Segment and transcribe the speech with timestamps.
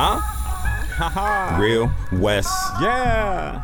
[0.00, 1.60] huh.
[1.60, 2.48] Real West.
[2.80, 3.62] Yeah.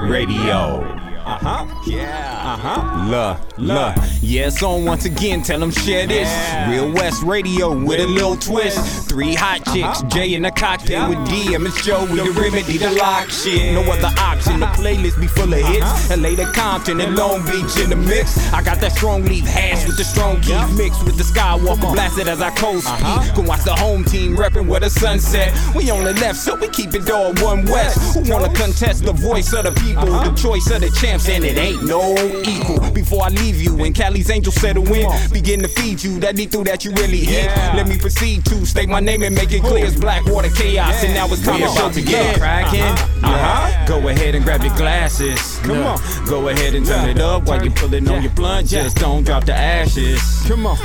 [0.00, 1.01] Radio.
[1.24, 1.66] Uh huh.
[1.86, 2.42] Yeah.
[2.44, 3.10] Uh huh.
[3.10, 3.94] Luh, luh.
[4.20, 5.42] Yeah, it's on once again.
[5.42, 6.28] Tell them share this.
[6.28, 6.70] Yeah.
[6.70, 9.08] Real West Radio with a little twist.
[9.08, 11.54] Three hot chicks, Jay in a cocktail with D.
[11.54, 13.72] And Miss Joey, the remedy, the lock shit.
[13.74, 14.60] No other option.
[14.60, 16.10] The playlist be full of hits.
[16.10, 18.36] LA to Compton and Long Beach in the mix.
[18.52, 22.26] I got that strong leaf hash with the strong key mixed with the Skywalker blasted
[22.26, 23.34] as I coast speed.
[23.34, 25.52] Can watch the home team reppin' with the sunset.
[25.76, 28.14] We on the left, so we keep it all one west.
[28.14, 31.56] Who wanna contest the voice of the people, the choice of the champs, and it
[31.58, 32.90] ain't no equal.
[32.92, 36.50] Before I leave you and Cali's angels settle in, begin to feed you that need
[36.50, 37.44] through that you really hit.
[37.44, 37.72] Yeah.
[37.76, 41.14] Let me proceed to state my name and make it clear it's Blackwater chaos, and
[41.14, 42.12] now it's time We to show to begin.
[42.12, 42.80] get crackin'.
[42.80, 43.28] Uh-huh.
[43.32, 43.86] Uh-huh.
[43.86, 45.58] Go ahead and grab your glasses.
[45.62, 45.86] Come Look,
[46.20, 46.26] on.
[46.26, 47.10] Go ahead and turn Yeah.
[47.12, 48.70] it up while you're pulling on your blunt.
[48.70, 48.82] Yeah.
[48.84, 50.20] Just don't drop the ashes.
[50.46, 50.78] Come on.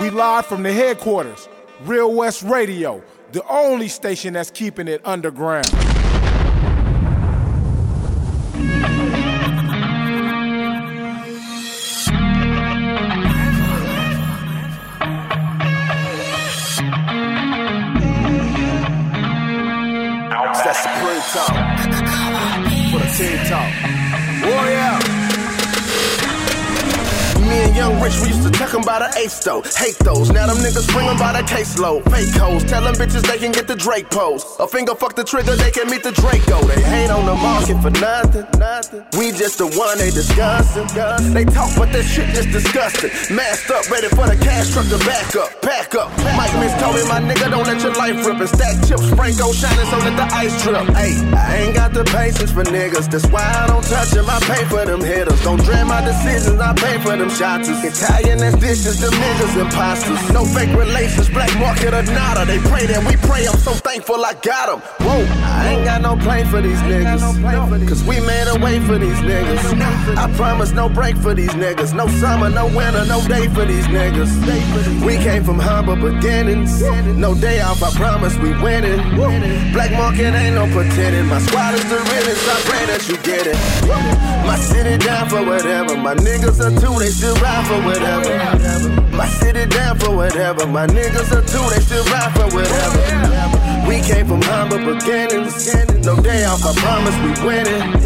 [0.00, 1.48] We live from the headquarters,
[1.84, 5.66] Real West Radio, the only station that's keeping it underground.
[23.56, 23.95] The
[27.76, 29.60] Young Rich, we used to tuck 'em by the eighth though.
[29.76, 30.30] Hate those.
[30.32, 32.08] Now them niggas bring 'em by the caseload.
[32.10, 32.64] Fake hoes.
[32.64, 34.42] Tell them bitches they can get the Drake pose.
[34.58, 36.64] A finger fuck the trigger, they can meet the Draco.
[36.64, 38.46] They hate on the market for nothing.
[38.58, 39.04] nothing.
[39.18, 40.88] We just the one they discussing.
[41.34, 43.10] They talk, but that shit just disgusting.
[43.36, 45.50] Masked up, ready for the cash truck to back up.
[45.60, 46.08] Pack up.
[46.36, 49.04] Mike Miss told me, my nigga, don't let your life rip and stack chips.
[49.18, 50.88] Franco shining so let the ice drip.
[50.96, 53.10] Hey, I ain't got the patience for niggas.
[53.10, 54.26] That's why I don't touch them.
[54.30, 55.40] I pay for them hitters.
[55.44, 56.58] Don't dread my decisions.
[56.58, 57.65] I pay for them shots.
[57.68, 60.30] Italian as dishes, them niggas imposters.
[60.30, 62.44] No fake relations, black market or nada.
[62.44, 63.46] They pray that we pray.
[63.46, 64.80] I'm so thankful I got them.
[65.06, 67.20] Whoa, I ain't got no plane for these niggas.
[67.88, 70.16] Cause we made a way for these niggas.
[70.16, 71.94] I promise no break for these niggas.
[71.94, 74.30] No summer, no winter, no day for these niggas.
[75.04, 76.82] We came from humble beginnings.
[77.16, 79.00] No day off, I promise we winning.
[79.72, 81.26] Black market ain't no pretending.
[81.26, 82.46] My squad is the realest.
[82.48, 83.56] I pray that you get it.
[84.46, 85.96] My city down for whatever.
[85.96, 89.00] My niggas are two, they still ride for whatever.
[89.16, 90.66] My city down for whatever.
[90.66, 93.25] My niggas are too, they still ride for whatever.
[93.86, 95.70] We came from humble beginnings.
[96.04, 97.96] No day off, I promise we winning.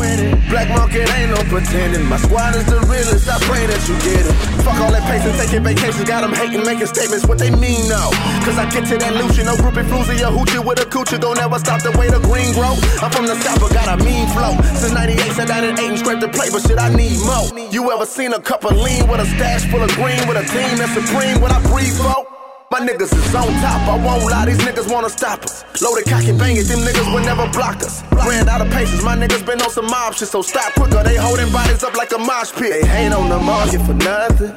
[0.49, 2.05] Black market ain't no pretending.
[2.05, 3.29] My squad is the realest.
[3.29, 4.35] I pray that you get it.
[4.61, 6.05] Fuck all that patience, taking vacations.
[6.05, 7.25] Got them hating, making statements.
[7.27, 8.11] What they mean, no.
[8.45, 11.21] Cause I get to that Lucian, no groupie floozy, a hoochie with a coochie.
[11.21, 12.75] Don't ever stop the way the green grow.
[12.99, 14.57] I'm from the south, but got a mean flow.
[14.77, 17.47] Since 98, said I didn't eight and scrape the play, but shit, I need more.
[17.71, 20.45] You ever seen a cup of lean with a stash full of green with a
[20.49, 21.41] team that's supreme?
[21.41, 22.40] What I breathe for?
[22.73, 25.65] My niggas is on top, I won't lie, these niggas wanna stop us.
[25.83, 28.05] Loaded cock and bang it, them niggas will never block us.
[28.13, 31.03] Ran out of patience, my niggas been on some mob shit, so stop quicker.
[31.03, 32.71] They holding bodies up like a mosh pit.
[32.71, 34.55] They hate on the market for nothing.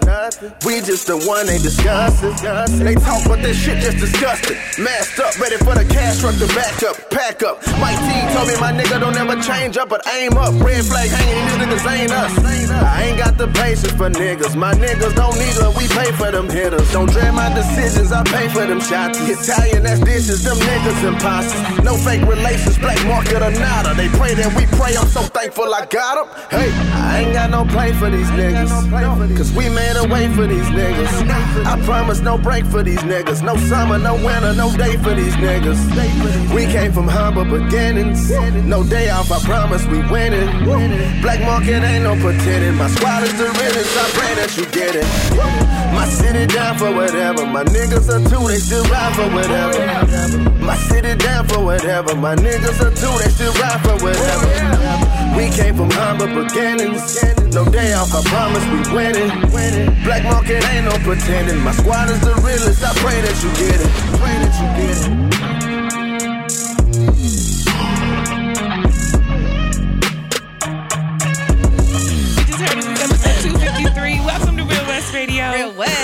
[0.62, 2.38] We just the one they discussing.
[2.86, 4.62] They talk, but this shit just disgusting.
[4.78, 7.66] Masked up, ready for the cash truck to back up, pack up.
[7.82, 10.54] Mike T told me my nigga don't ever change up, but aim up.
[10.62, 12.30] Red flag hanging, these niggas ain't us.
[12.70, 14.54] I ain't got the patience for niggas.
[14.54, 16.86] My niggas don't need her, we pay for them hitters.
[16.94, 19.20] Don't dread my decisions, I pay for them shots.
[19.22, 21.84] Italian as dishes, them niggas imposters.
[21.84, 23.94] No fake relations, black market or nada.
[23.94, 26.28] They pray that we pray, I'm so thankful I got them.
[26.50, 28.70] Hey, I ain't got no play for these niggas.
[29.38, 31.66] Cause we made a way for these niggas.
[31.66, 33.42] I promise no break for these niggas.
[33.44, 35.80] No summer, no winter, no day for these niggas.
[36.54, 38.32] We came from humble beginnings.
[38.66, 40.50] No day off, I promise we winning.
[41.22, 42.76] Black market ain't no pretending.
[42.76, 45.06] My squad is the realest, I pray that you get it.
[45.94, 47.46] My city down for whatever.
[47.46, 50.50] My niggas are two, they still ride for whatever.
[50.66, 52.16] My city down for whatever.
[52.16, 54.48] My niggas are two, they still ride for whatever.
[55.38, 57.22] We came from humble beginnings.
[57.54, 59.30] No day off, I promise we winning.
[60.04, 61.60] Black market ain't no pretending.
[61.60, 62.84] My squad is the realest.
[62.84, 63.92] I pray that you get it.
[64.18, 65.14] Pray that you get it.
[72.48, 74.20] Just heard this 253.
[74.26, 75.52] Welcome to Real West Radio.
[75.52, 76.03] Real West.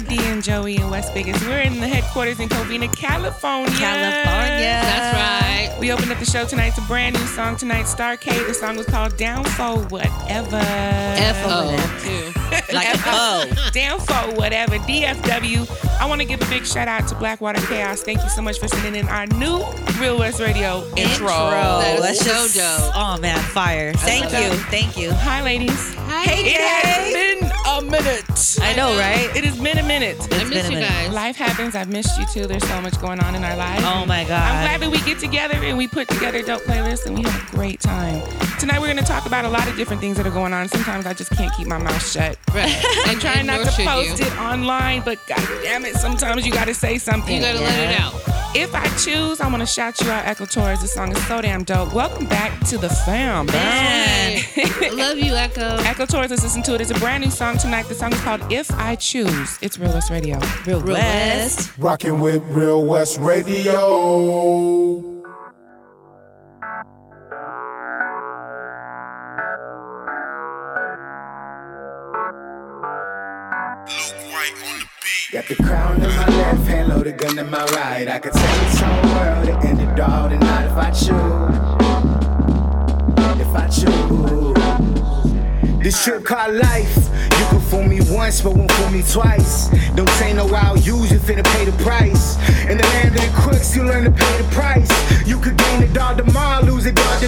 [0.00, 1.42] I got D and Joey in West Vegas.
[1.44, 3.70] We're in the headquarters in Covina, California.
[3.76, 4.80] California.
[4.82, 5.78] That's right.
[5.78, 6.68] We opened up the show tonight.
[6.68, 8.46] It's a brand new song tonight, Starcade.
[8.46, 10.56] The song was called Down for Whatever.
[10.56, 11.76] F-O.
[11.76, 12.49] Oh, too.
[12.72, 13.70] Like a O.
[13.72, 14.76] Down for whatever.
[14.78, 16.00] DFW.
[16.00, 18.02] I want to give a big shout out to Blackwater Chaos.
[18.02, 19.62] Thank you so much for sending in our new
[19.98, 21.28] Real West Radio intro.
[21.28, 22.92] That is That's so dope.
[22.96, 23.92] oh man, fire!
[23.94, 24.66] Thank you, dope.
[24.70, 25.12] thank you.
[25.12, 25.94] Hi, ladies.
[25.96, 28.58] Hi, It has been a minute.
[28.62, 29.34] I know, right?
[29.36, 30.16] It has been a minute.
[30.16, 30.88] It's I been miss a you minute.
[30.88, 31.12] guys.
[31.12, 31.74] Life happens.
[31.74, 32.46] I've missed you too.
[32.46, 33.82] There's so much going on in our lives.
[33.86, 34.40] Oh my God.
[34.42, 37.52] I'm glad that we get together and we put together dope playlists and we have
[37.52, 38.22] a great time.
[38.58, 40.68] Tonight we're going to talk about a lot of different things that are going on.
[40.68, 42.36] Sometimes I just can't keep my mouth shut.
[42.54, 42.84] Right.
[43.04, 44.26] I'm And- trying not to post you.
[44.26, 47.36] it online, but god damn it, sometimes you got to say something.
[47.36, 48.14] You gotta let it out.
[48.52, 50.80] If I choose, I want to shout you out, Echo Tours.
[50.80, 51.92] This song is so damn dope.
[51.94, 54.42] Welcome back to the fam, man.
[54.56, 55.76] I love you, Echo.
[55.84, 56.80] Echo Tours, let's listen to it.
[56.80, 57.86] It's a brand new song tonight.
[57.88, 59.56] The song is called If I Choose.
[59.62, 60.40] It's Real West Radio.
[60.66, 61.70] Real Real West.
[61.78, 65.19] Rocking with Real West Radio.
[75.32, 78.08] Got the crown in my left hand, loaded gun in my right.
[78.08, 81.06] I could take this whole world and end it all tonight if I choose.
[83.40, 85.84] If I choose.
[85.84, 86.96] This trip called life.
[87.38, 89.68] You can fool me once, but won't fool me twice.
[89.94, 92.36] Don't say no, I'll use you finna pay the price.
[92.68, 94.90] In the land of the crooks, you learn to pay the price.
[95.28, 97.20] You could gain it all tomorrow, lose it all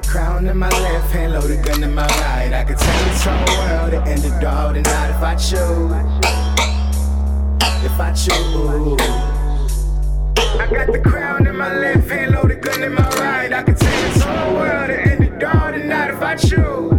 [0.00, 2.52] the crown in my left hand, loaded gun in my right.
[2.52, 5.92] I could take this whole world and end it all tonight if I choose.
[7.82, 9.00] If I choose.
[10.60, 13.52] I got the crown in my left hand, loaded gun in my right.
[13.52, 16.92] I could take this whole world and end it all tonight if I choose.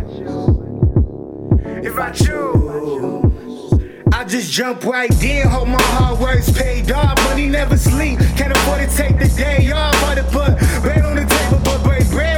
[1.85, 3.27] If I choose.
[4.11, 7.15] I just jump right in, hope my hard work's paid off.
[7.25, 9.93] Money never sleep, can't afford to take the day off.
[9.97, 11.56] Hard to put bread on the table, but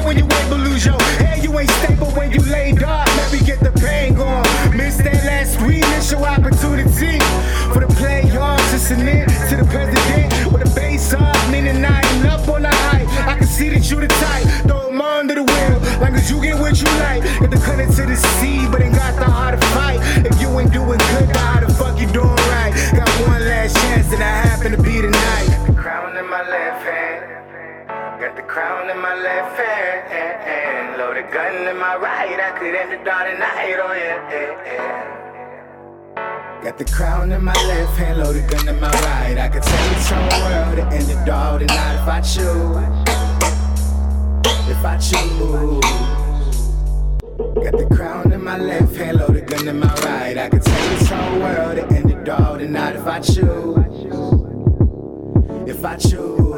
[0.10, 0.98] when you ain't but lose your.
[1.40, 3.06] You ain't stable when you laid off.
[3.16, 4.44] Maybe get the pain going.
[4.76, 7.20] Missed that last week, miss your opportunity
[7.72, 8.90] for the playoffs.
[8.90, 13.08] End to the president with a base off, meaning I ain't up on the height.
[13.28, 15.78] I can see that you the type, throw 'em under the wheel.
[16.02, 18.96] Long as you get what you like, get the cutting to the sea, but ain't
[18.96, 20.00] got the heart to fight.
[20.26, 22.74] If you ain't doing good, then how the fuck you doing right?
[22.98, 25.59] Got one last chance, and I happen to be tonight.
[28.50, 30.12] Crown in my left hand.
[30.12, 32.40] And loaded gun in my right.
[32.40, 33.78] I could end it all tonight.
[33.78, 35.20] Oh, yeah, yeah, yeah.
[36.64, 39.38] Got the crown in my left hand, loaded gun in my right.
[39.38, 42.76] I could take this whole world and end it all tonight if I choose.
[44.74, 45.86] If I choose.
[47.64, 50.38] Got the crown in my left hand, loaded gun in my right.
[50.38, 53.78] I could take this whole world and end it all tonight if I choose.
[55.70, 56.49] If I choose.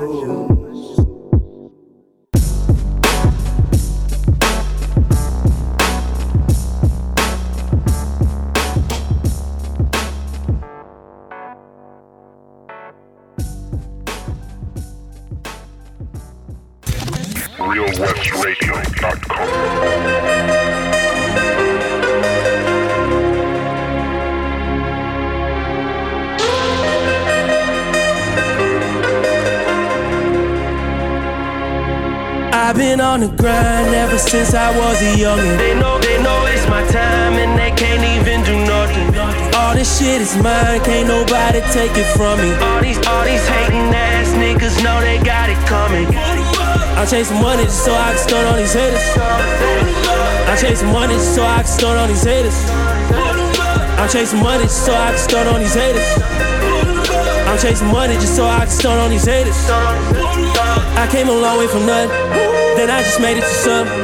[33.21, 35.57] On the grind ever since I was a youngin'.
[35.57, 39.09] They know, they know it's my time and they can't even do nothing.
[39.55, 42.51] All this shit is mine, can't nobody take it from me.
[42.65, 46.07] All these, all these hating ass niggas know they got it coming.
[46.97, 49.05] I'm chasing money just so I can stun on these haters.
[50.49, 52.57] I'm chasing money just so I can stun on these haters.
[53.99, 56.09] I'm chasing money just so I can stun on these haters.
[57.47, 59.57] I'm chasing money just so I can stun on these haters.
[59.69, 62.09] I came a long way from nothing,
[62.77, 63.99] then I just made it to something.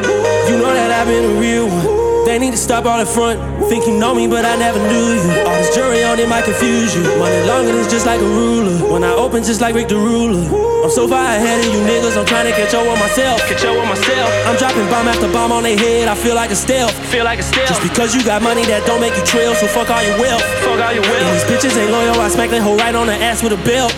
[0.48, 2.08] You know that I've been a real one.
[2.28, 3.40] They need to stop all the front.
[3.72, 5.32] Think you know me, but I never knew you.
[5.48, 7.04] All this jury on it might confuse you.
[7.16, 8.76] Money longer than just like a ruler.
[8.92, 10.44] When I open, just like Rick the Ruler.
[10.84, 13.40] I'm so far ahead of you niggas, I'm trying to catch up with myself.
[13.48, 14.28] Catch up with myself.
[14.44, 16.08] I'm dropping bomb after bomb on their head.
[16.08, 16.92] I feel like a stealth.
[17.08, 17.68] Feel like a stealth.
[17.72, 20.44] Just because you got money that don't make you trail, so fuck all your wealth.
[20.68, 21.24] Fuck all your wealth.
[21.24, 22.20] And these bitches ain't loyal.
[22.20, 23.96] I smack that hoe right on the ass with a belt.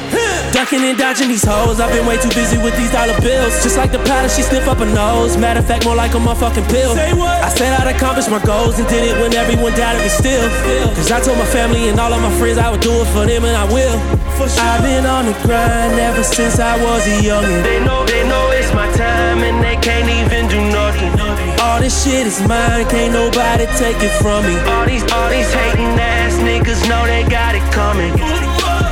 [0.52, 1.80] Ducking and dodging these hoes.
[1.80, 3.64] I've been way too busy with these dollar bills.
[3.64, 5.38] Just like the powder, she sniff up her nose.
[5.38, 6.96] Matter of fact, more like a motherfucking pill.
[6.96, 7.38] Say what?
[7.44, 10.48] I said I'd accomplish my goals and did it when everyone doubted me still.
[10.96, 13.26] Cause I told my family and all of my friends I would do it for
[13.26, 13.98] them and I will.
[14.40, 17.64] I've been on the grind ever since I was a youngin'.
[17.64, 21.12] They know, they know it's my time and they can't even do nothing.
[21.60, 24.56] All this shit is mine, can't nobody take it from me.
[24.72, 28.49] All these, all these hating ass niggas know they got it coming.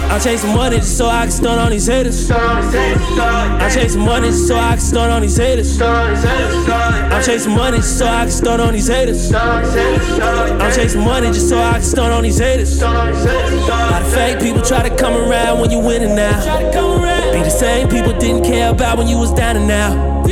[0.10, 2.32] I'm chasing money just so I can stun on these haters.
[2.32, 5.80] I'm chasing money just so I can stun on these haters.
[5.82, 9.32] I'm chasing money just so I can stun on these haters.
[9.34, 12.82] I'm chasing money just so I can stun on these haters.
[12.82, 16.40] A lot of fake people try to come around when you winning now.
[17.34, 20.24] Be the same people didn't care about when you was down and now.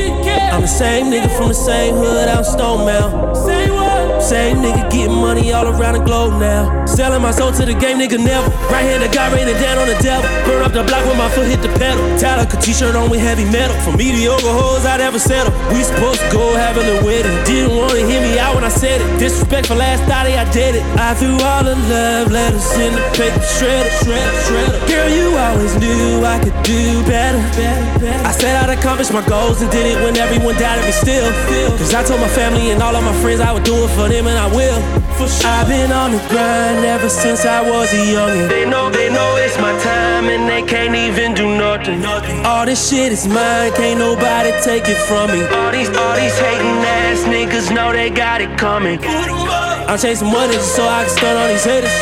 [0.52, 3.85] I'm the same nigga from the same hood out Stone Mountain.
[4.26, 6.84] Same nigga getting money all around the globe now.
[6.86, 8.50] Selling my soul to the game, nigga never.
[8.74, 10.26] Right hand the guy raining down on the devil.
[10.50, 12.02] Burn up the block when my foot hit the pedal.
[12.18, 13.78] Tyler a t-shirt on with heavy metal.
[13.86, 15.54] For mediocre hoes, I never settle.
[15.70, 17.38] We supposed to go have a wedding.
[17.46, 19.06] Didn't wanna hear me out when I said it.
[19.22, 20.84] Disrespectful last thought I did it.
[20.98, 24.74] I threw all the love letters in the paper shredder, shredder, shredder.
[24.90, 27.38] Girl, you always knew I could do better.
[27.54, 28.26] better, better.
[28.26, 31.30] I said I'd accomplish my goals and did it when everyone doubted me still.
[31.78, 34.10] Cause I told my family and all of my friends I would do it for
[34.10, 34.80] them and I will.
[35.20, 35.52] For sure.
[35.52, 38.48] I've been on the grind ever since I was a youngin'.
[38.48, 42.00] They know, they know it's my time and they can't even do nothing.
[42.46, 45.44] All this shit is mine, can't nobody take it from me.
[45.44, 49.00] All these, all these hating ass niggas know they got it coming.
[49.04, 51.96] I'm chasing money just so I can stun on these haters.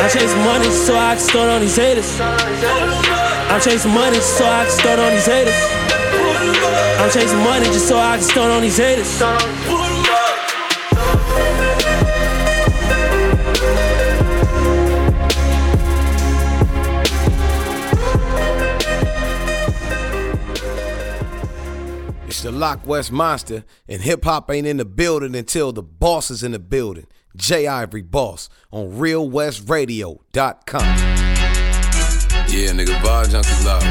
[0.00, 2.20] I'm chasing money just so I can stun on these haters.
[2.20, 5.60] I'm chasing money just so I can stun on these haters.
[7.00, 9.75] I'm chasing money just so I can stun on these haters.
[22.58, 26.52] Lock West Monster, and hip hop ain't in the building until the boss is in
[26.52, 27.06] the building.
[27.36, 27.66] J.
[27.66, 30.82] Ivory Boss on RealWestRadio.com.
[32.48, 33.82] Yeah, nigga, vibe junkie loud.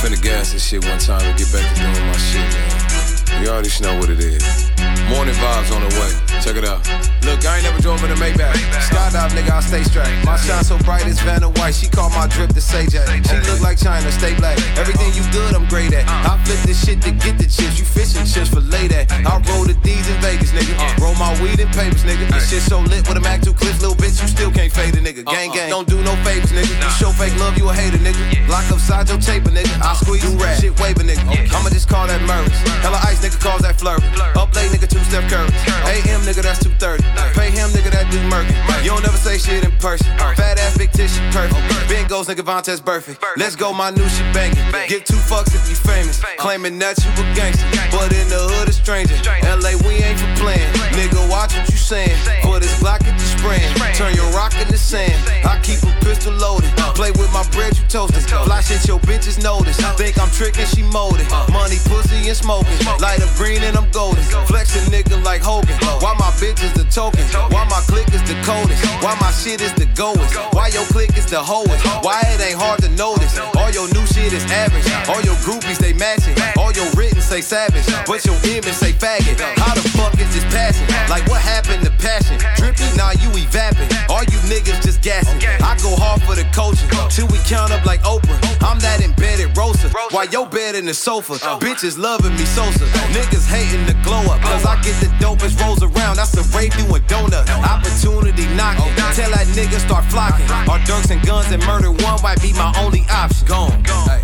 [0.00, 3.42] Finna gas this shit one time and get back to doing my shit, man.
[3.42, 4.69] You already know what it is.
[5.10, 6.10] Morning vibes on the way.
[6.40, 6.80] Check it out.
[7.26, 8.56] Look, I ain't never drove in a Maybach.
[8.88, 10.24] Skydive, nigga, I stay strapped.
[10.24, 11.74] My shine so bright it's Vanna White.
[11.74, 14.56] She call my drip the Sage She look like China, stay black.
[14.78, 16.08] Everything you good, I'm great at.
[16.08, 17.78] I flip this shit to get the chips.
[17.78, 19.12] You fishing chips for lay that.
[19.12, 20.72] I roll the D's in Vegas, nigga.
[20.98, 22.30] Roll my weed in papers, nigga.
[22.32, 24.16] This shit so lit with a Mac 2 clips, little bitch.
[24.22, 25.24] You still can't fade a nigga.
[25.26, 25.68] Gang, gang.
[25.68, 26.72] Don't do no favors, nigga.
[26.72, 28.48] You show fake love, you a hater, nigga.
[28.48, 29.70] Lock upside your taper, nigga.
[29.82, 30.56] I squeeze do rap.
[30.60, 31.52] Shit waving, nigga.
[31.52, 32.48] I'ma just call that Murray.
[32.80, 34.02] Hella ice, nigga, calls that flurry.
[34.40, 35.50] Up late, nigga, two step curve.
[35.90, 37.02] AM, nigga, that's 230.
[37.34, 38.54] Pay him, nigga, that dude murky.
[38.82, 40.06] You don't never say shit in person.
[40.16, 41.60] Fat ass, big tissue, perfect.
[41.88, 43.22] Ben goes, nigga, Vontae's perfect.
[43.36, 44.58] Let's go, my new shit banging.
[44.88, 46.22] Give two fucks if you famous.
[46.38, 47.66] Claiming that you a gangster.
[47.90, 49.14] But in the hood, a stranger.
[49.42, 50.70] LA, we ain't for playing.
[50.94, 52.16] Nigga, watch what you saying.
[52.42, 53.70] For this block, get you spraying.
[53.94, 55.14] Turn your rock in the sand.
[55.44, 56.70] I keep a pistol loaded.
[56.94, 58.22] Play with my bread, you toasted.
[58.28, 59.76] Fly shit, your bitches notice.
[59.98, 61.26] Think I'm tricking, she molded.
[61.50, 62.76] Money, pussy, and smoking.
[63.00, 64.22] Light up green and I'm golden.
[64.60, 65.72] Flexing nigga like Hogan.
[66.04, 67.24] Why my bitch is the token?
[67.48, 68.84] Why my click is the coldest?
[69.00, 70.36] Why my shit is the goest?
[70.52, 71.80] Why your click is the hoest?
[72.04, 73.40] Why it ain't hard to notice?
[73.56, 74.84] All your new shit is average.
[75.08, 76.36] All your groupies they matching.
[76.60, 79.40] All your written say savage, but your image say faggot.
[79.56, 80.84] How the fuck is this passing?
[81.08, 82.36] Like what happened to passion?
[82.60, 83.88] Drippy, now you evapping.
[84.12, 85.40] All you niggas just gassing.
[85.64, 88.36] I go hard for the coaching till we count up like Oprah.
[88.60, 89.88] I'm that embedded roaster.
[90.12, 92.84] While your bed in the sofa, bitches loving me Sosa.
[93.16, 96.16] Niggas hating the glow up, cause I get the dopest rolls around.
[96.16, 97.46] That's a rape a donut.
[97.62, 98.92] Opportunity knocking.
[99.14, 100.50] Tell that nigga start flocking.
[100.68, 103.46] Our dunks and guns and murder one might be my only option.
[103.46, 103.84] Gone.
[104.08, 104.22] Hey.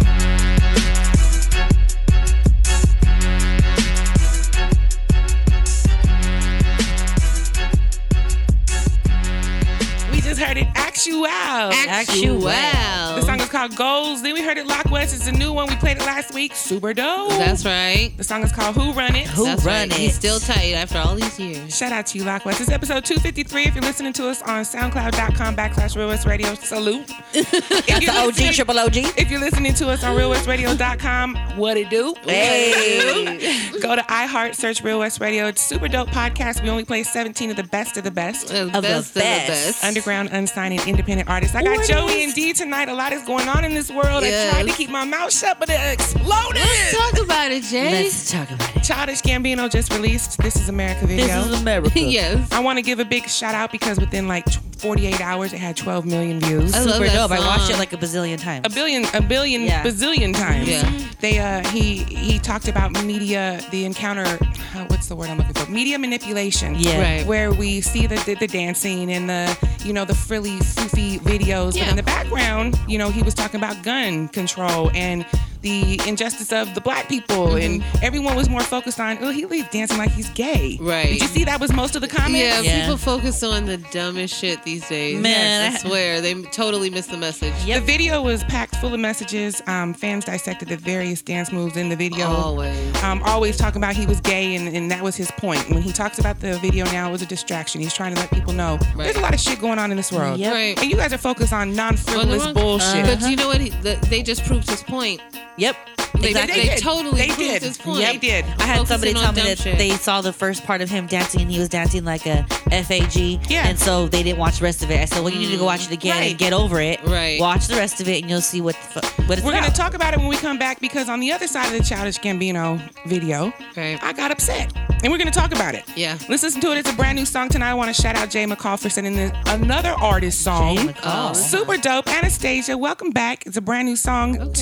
[10.10, 11.26] We just heard it Actual.
[11.26, 12.40] Actual.
[12.40, 14.22] The song is called Goals.
[14.22, 15.14] Then we heard it Lock West.
[15.14, 15.68] It's a new one.
[15.68, 16.54] We played it last week.
[16.54, 17.30] Super dope.
[17.30, 18.12] That's right.
[18.16, 19.26] The song is called Who Run It.
[19.28, 19.92] Who That's Run right.
[19.92, 19.98] It?
[19.98, 21.76] He's still tight after all these years.
[21.76, 22.60] Shout out to you, Lock West.
[22.62, 23.64] It's episode 253.
[23.64, 27.04] If you're listening to us on soundcloud.com backslash Real West Radio, salute.
[27.34, 28.96] if you're OG, listening- triple OG.
[29.18, 32.14] If you're listening to us on realwestradio.com, what it do?
[32.24, 33.70] Hey.
[33.80, 35.46] Go to iHeart, search Real West Radio.
[35.46, 36.62] It's super dope podcast.
[36.62, 38.50] We only play 17 of the best of the best.
[38.50, 39.84] Of the best of the best.
[39.84, 41.54] Underground, unsigned, and independent artists.
[41.54, 42.88] I got Joey and D tonight.
[42.88, 44.22] A lot is going on in this world.
[44.22, 44.54] Yes.
[44.54, 46.56] I tried to keep my mouth shut, but it exploded.
[46.62, 48.04] Let's talk about it, Jay.
[48.04, 48.82] Let's talk about it.
[48.82, 51.26] Childish Gambino just released This Is America video.
[51.26, 52.00] This is America.
[52.00, 52.50] yes.
[52.52, 55.76] I want to give a big shout out because within like 48 hours, it had
[55.76, 56.74] 12 million views.
[56.74, 57.30] I love Super that dope.
[57.30, 58.66] I watched it like a bazillion times.
[58.66, 59.82] a billion, a billion, Yeah.
[59.82, 60.68] bazillion times.
[60.68, 61.02] Yeah.
[61.20, 64.26] They uh he he talked about media, the encounter.
[64.74, 65.70] uh, What's the word I'm looking for?
[65.70, 66.74] Media manipulation.
[66.78, 67.00] Yeah.
[67.00, 67.26] Right.
[67.26, 71.72] Where we see the, the the dancing and the you know the frilly foofy videos,
[71.78, 75.24] but in the background, you know, he was talking about gun control and
[75.62, 79.68] the injustice of the black people, and everyone was more focused on, oh, he he's
[79.68, 80.78] dancing like he's gay.
[80.80, 81.08] Right.
[81.08, 82.64] Did you see that was most of the comments?
[82.64, 85.20] Yeah, people focus on the dumbest shit these days.
[85.20, 87.54] Man, I swear they totally miss the message.
[87.64, 89.62] The video was packed full of messages.
[89.66, 92.26] Um, fans dissected the various dance moves in the video.
[92.26, 93.02] Always.
[93.02, 95.68] Um, always talking about he was gay, and, and that was his point.
[95.70, 97.80] When he talks about the video now, it was a distraction.
[97.80, 100.12] He's trying to let people know there's a lot of shit going on in this
[100.12, 100.38] world.
[100.38, 100.52] Yep.
[100.52, 100.82] Right.
[100.82, 103.06] And you guys are focused on non frivolous Well, bullshit.
[103.06, 103.60] But you know what?
[103.60, 105.20] He, the, they just proved his point.
[105.56, 105.76] Yep.
[106.20, 106.54] They, Exactly.
[106.54, 106.82] they They did.
[106.82, 107.62] totally They proved did.
[107.62, 108.00] his point.
[108.00, 108.12] Yep.
[108.12, 108.44] They did.
[108.58, 109.76] I had somebody tell me that shit.
[109.78, 113.16] they saw the first part of him dancing and he was dancing like a FAG.
[113.50, 113.68] Yeah.
[113.68, 114.98] And so they didn't watch the rest of it.
[115.00, 115.66] I said, well, you need to go mm.
[115.66, 116.30] watch it again Right.
[116.30, 117.02] and get over it.
[117.04, 117.38] Right.
[117.40, 119.70] Watch the rest of it and you'll see what the what it's We're going to
[119.72, 122.18] talk about it when we come back because on the other side of the Childish
[122.18, 124.72] Gambino video, I got upset.
[125.02, 125.84] And we're going to talk about it.
[125.94, 126.16] Yeah.
[126.28, 126.78] Let's listen to it.
[126.78, 127.70] It's a brand new song tonight.
[127.70, 130.76] I want to shout out Jay McCall for sending this another artist song.
[130.76, 131.36] Jay McCall.
[131.36, 132.08] Super dope.
[132.08, 133.46] Anastasia, welcome back.
[133.46, 134.52] It's a brand new song.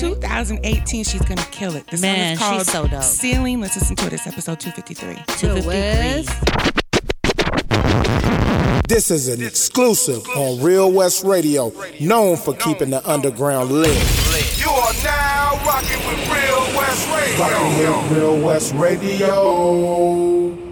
[0.85, 1.03] 2018.
[1.03, 1.87] She's going to kill it.
[1.87, 3.03] This Man, song is she's called so dope.
[3.03, 3.61] Ceiling.
[3.61, 4.13] Let's listen to it.
[4.13, 5.15] It's episode 253.
[5.37, 6.51] 253.
[8.87, 13.97] This is an exclusive on Real West Radio, known for keeping the underground lit.
[14.59, 17.39] You are now rocking with Real West Radio.
[17.39, 20.64] Rocking with Real West Radio.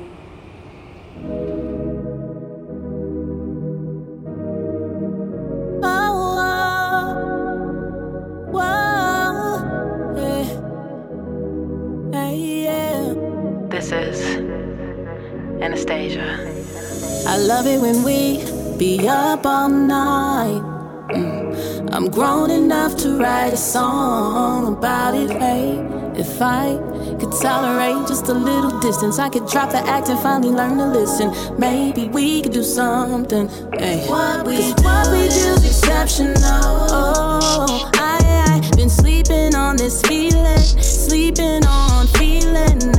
[17.43, 18.37] Love it when we
[18.77, 20.61] be up all night.
[21.09, 21.93] Mm.
[21.93, 25.29] I'm grown enough to write a song about it.
[25.29, 25.77] Hey,
[26.15, 26.77] if I
[27.19, 30.87] could tolerate just a little distance, I could drop the act and finally learn to
[30.87, 31.31] listen.
[31.59, 33.49] Maybe we could do something.
[33.77, 36.37] Hey, what we what we do's exceptional.
[36.39, 42.92] Oh, I I been sleeping on this feeling, sleeping on feeling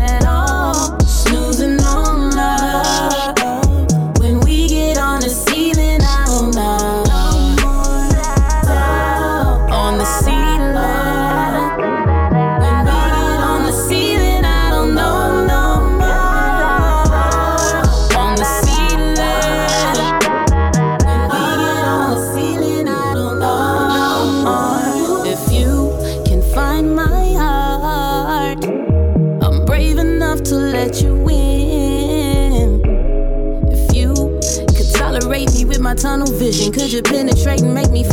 [36.95, 38.05] you penetrate and make me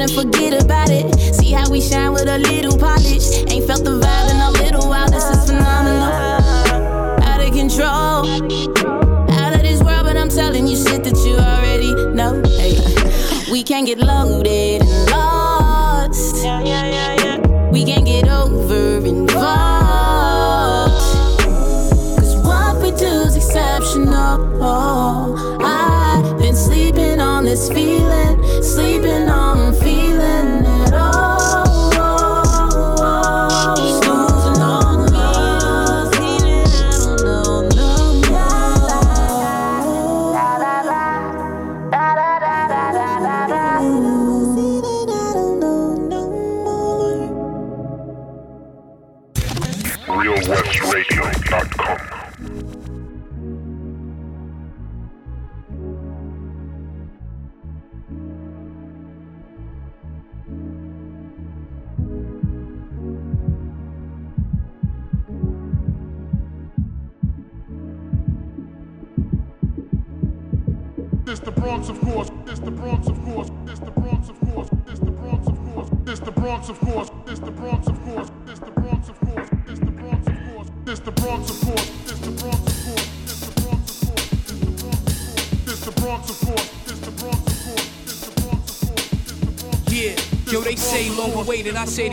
[0.00, 1.14] And forget about it.
[1.34, 3.44] See how we shine with a little polish.
[3.52, 5.10] Ain't felt the vibe in a little while.
[5.10, 6.08] This is phenomenal.
[7.22, 8.24] Out of control.
[9.36, 12.40] Out of this world, but I'm telling you shit that you already know.
[12.56, 12.80] Hey,
[13.52, 14.69] we can get loaded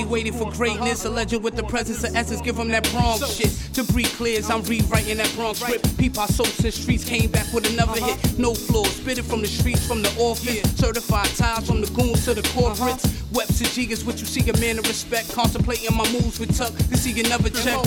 [0.08, 0.34] awaited.
[0.34, 1.06] I say they waited for greatness.
[1.06, 2.42] A legend with the presence of essence.
[2.42, 3.52] Give them that Bronx shit.
[3.76, 5.98] To breathe clears, I'm rewriting that Bronx script.
[5.98, 8.40] Peep our souls since streets came back with another hit.
[8.40, 8.96] No flaws.
[8.96, 10.62] Spit it from the streets, from the office.
[10.76, 13.17] Certified ties from the goons to the corporates.
[13.40, 15.32] And jiggers, what you see a man of respect.
[15.32, 17.78] Contemplating my moves with tuck to see another check.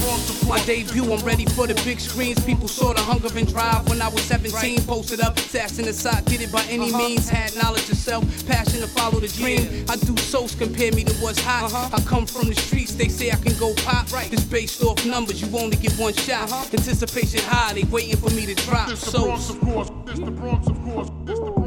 [0.47, 2.45] My debut, I'm ready for the big screens.
[2.45, 4.83] People saw the hunger and drive when I was 17.
[4.83, 6.99] Posted up, sass in the side, get it by any uh-huh.
[6.99, 7.29] means.
[7.29, 9.85] Had knowledge of self, passion to follow the dream.
[9.89, 11.65] I do souls compare me to what's hot.
[11.65, 11.97] Uh-huh.
[11.97, 14.07] I come from the streets, they say I can go pop.
[14.33, 16.51] It's based off numbers, you only get one shot.
[16.51, 16.65] Uh-huh.
[16.73, 18.89] Anticipation high, they waiting for me to drop.
[18.89, 19.91] This the Bronx, of course.
[20.07, 21.60] This the Bronx, of course.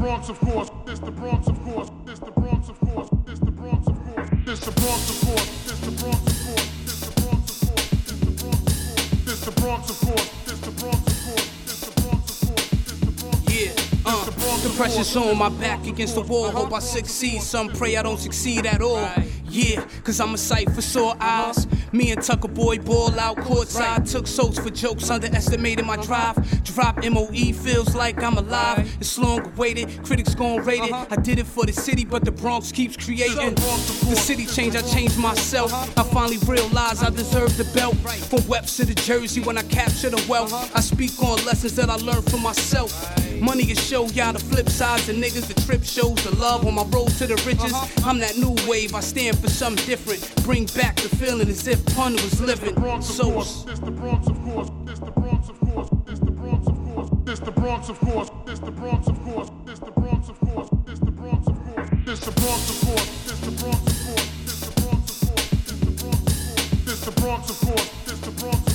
[0.00, 0.70] This the Bronx, of course.
[0.86, 1.90] This the Bronx, of course.
[2.06, 3.10] This the Bronx, of course.
[3.26, 4.30] This the Bronx, of course.
[4.46, 5.46] This the Bronx, of course.
[5.66, 6.70] This the Bronx, of course.
[6.86, 9.20] This the Bronx, of course.
[9.26, 10.00] This the Bronx, of course.
[10.00, 10.30] This the Bronx, of course.
[10.46, 11.50] This the Bronx, of course.
[11.66, 13.40] This the Bronx, of course.
[13.52, 16.50] Yeah, uh, the pressure's on my back against the wall.
[16.50, 17.42] Hope I succeed.
[17.42, 19.06] Some pray I don't succeed at all.
[19.50, 21.66] Yeah, cause I'm a sight for sore eyes.
[21.92, 24.08] Me and Tucker Boy ball out courtside.
[24.08, 26.36] Took souls for jokes, underestimated my drive.
[26.62, 28.88] Drop MOE, feels like I'm alive.
[29.00, 30.92] It's long awaited, critics gon' rate it.
[30.92, 33.56] I did it for the city, but the Bronx keeps creating.
[33.56, 35.72] The city changed, I changed myself.
[35.98, 37.96] I finally realized I deserve the belt.
[38.28, 41.96] From Webster to Jersey, when I capture the wealth, I speak on lessons that I
[41.96, 42.92] learned from myself.
[43.40, 45.06] Money can show y'all the flip sides.
[45.06, 47.72] The niggas, the trip shows the love on my road to the riches.
[48.04, 50.20] I'm that new wave, I stand for something different.
[50.44, 52.74] Bring back the feeling as if pun was living.
[53.02, 53.30] So,
[53.66, 54.70] This the Bronx, of course.
[54.84, 55.88] This the Bronx, of course.
[56.04, 57.10] This the Bronx, of course.
[57.24, 58.30] This the Bronx, of course.
[58.44, 59.48] This the Bronx, of course.
[59.64, 60.68] This the Bronx, of course.
[60.84, 61.90] This the Bronx, of course.
[62.04, 63.10] This the Bronx, of course.
[63.24, 64.40] This the Bronx, of course.
[64.44, 65.46] This the Bronx, of course.
[65.64, 66.84] This the Bronx, of course.
[66.84, 68.64] This the Bronx, of course.
[68.64, 68.69] This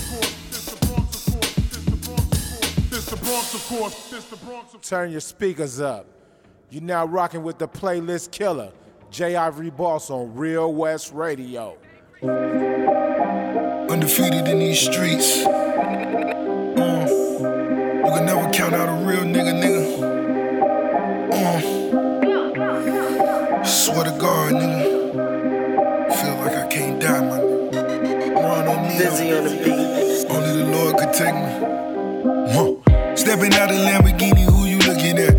[3.15, 4.09] the Bronx, of course.
[4.09, 6.05] This the Bronx, of Turn your speakers up.
[6.69, 8.71] You're now rocking with the playlist killer,
[9.11, 9.35] J.
[9.35, 11.77] Ivory Boss on Real West Radio.
[13.89, 15.45] Undefeated in these streets.
[15.45, 20.01] Uh, you can never count out a real nigga, nigga.
[21.31, 21.59] Uh,
[23.63, 24.85] swear to God, nigga.
[26.15, 27.71] Feel like I can't die, man.
[28.33, 28.97] Run on me.
[28.97, 30.31] Busy on the beat.
[30.31, 31.41] Only the Lord could take me.
[32.51, 32.73] Huh.
[33.15, 35.35] Stepping out of Lamborghini, who you looking at?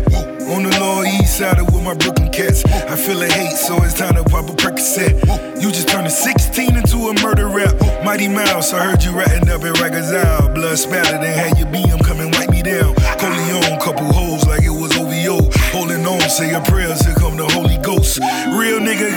[0.49, 2.65] On the lower east side with my Brooklyn cats.
[2.65, 5.61] I feel a hate, so it's time to pop a Percocet.
[5.61, 7.75] You just turned a 16 into a murder rap.
[8.03, 10.53] Mighty Mouse, I heard you ratting up in Rikers Isle.
[10.55, 12.95] Blood spattered and had your BM come and wipe me down.
[13.19, 15.49] Corleone, couple hoes like it was OVO.
[15.71, 18.19] Holding on, say your prayers, here come the Holy Ghost.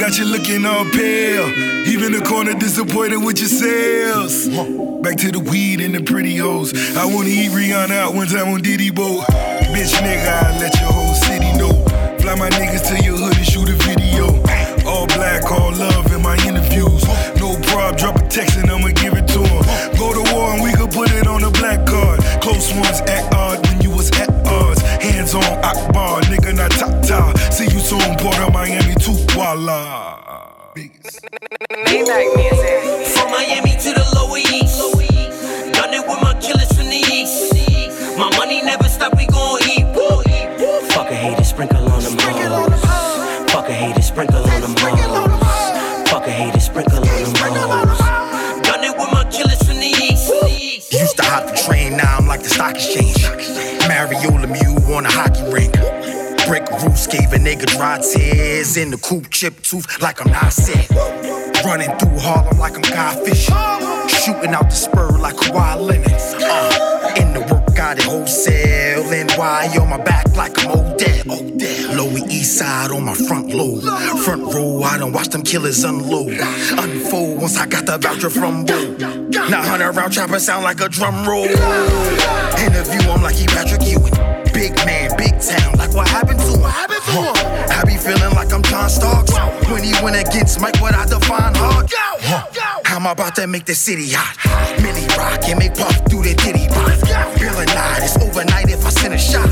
[0.01, 1.47] Got you looking all pale.
[1.87, 4.49] Even the corner disappointed with your sales.
[5.03, 6.73] Back to the weed and the pretty hoes.
[6.97, 9.25] I wanna eat Rihanna out one time on Diddy boat.
[9.77, 11.85] Bitch nigga, I let your whole city know.
[12.19, 14.29] Fly my niggas to your hood and shoot a video.
[14.89, 17.05] All black, all love in my interviews.
[17.37, 19.63] No prob, drop a text and I'ma give it to 'em.
[20.01, 22.21] Go to war and we could put it on a black card.
[22.41, 24.81] Close ones act odd when you was at odds.
[24.81, 27.40] Hands on Akbar, nigga not top top.
[27.51, 30.19] See you soon, Port of Miami to voila.
[30.75, 33.07] Maybach music.
[33.13, 34.79] From Miami to the Lower East.
[35.75, 37.53] Done it with my killers from the East.
[38.17, 39.85] My money never stop, we gon' eat.
[40.93, 43.51] Fuck a hater, sprinkle on them hoes.
[43.51, 46.09] Fuck a hater, sprinkle on them hoes.
[46.09, 47.99] Fuck a hater, sprinkle on them hoes.
[48.63, 50.31] Done it with my killers from the East.
[50.93, 53.23] Used to hop the train, now I'm like the stock exchange.
[53.89, 55.80] Mario Lemieux on a hockey rink.
[56.51, 60.53] Brick roofs gave a nigga dry tears in the coop, chip tooth like I'm not
[60.53, 60.91] sick.
[61.65, 63.15] Running through Harlem like I'm Guy.
[64.09, 66.11] Shooting out the spur like Kawhi Leonard.
[66.11, 69.05] Uh, in the work, got it wholesale.
[69.05, 71.95] NY on my back like I'm Odell.
[71.95, 73.85] Lower East Side on my front load.
[74.25, 76.33] Front row, I don't watch them killers unload.
[76.33, 78.97] Unfold once I got the voucher from Bo.
[79.49, 81.45] Now 100 round chopper sound like a drum roll.
[81.45, 84.40] Interview, I'm like he Patrick Ewing.
[84.71, 86.63] Big man, big town, like what happened to him?
[86.63, 87.35] Huh.
[87.75, 89.35] I be feeling like I'm John Starks.
[89.67, 91.91] When he went against Mike, what I define hard.
[91.91, 92.47] Huh.
[92.87, 94.39] I'm about to make the city hot.
[94.81, 97.03] Millie rock and make puff through the titty box.
[97.41, 99.51] Bill and night, it's overnight if I send a shot.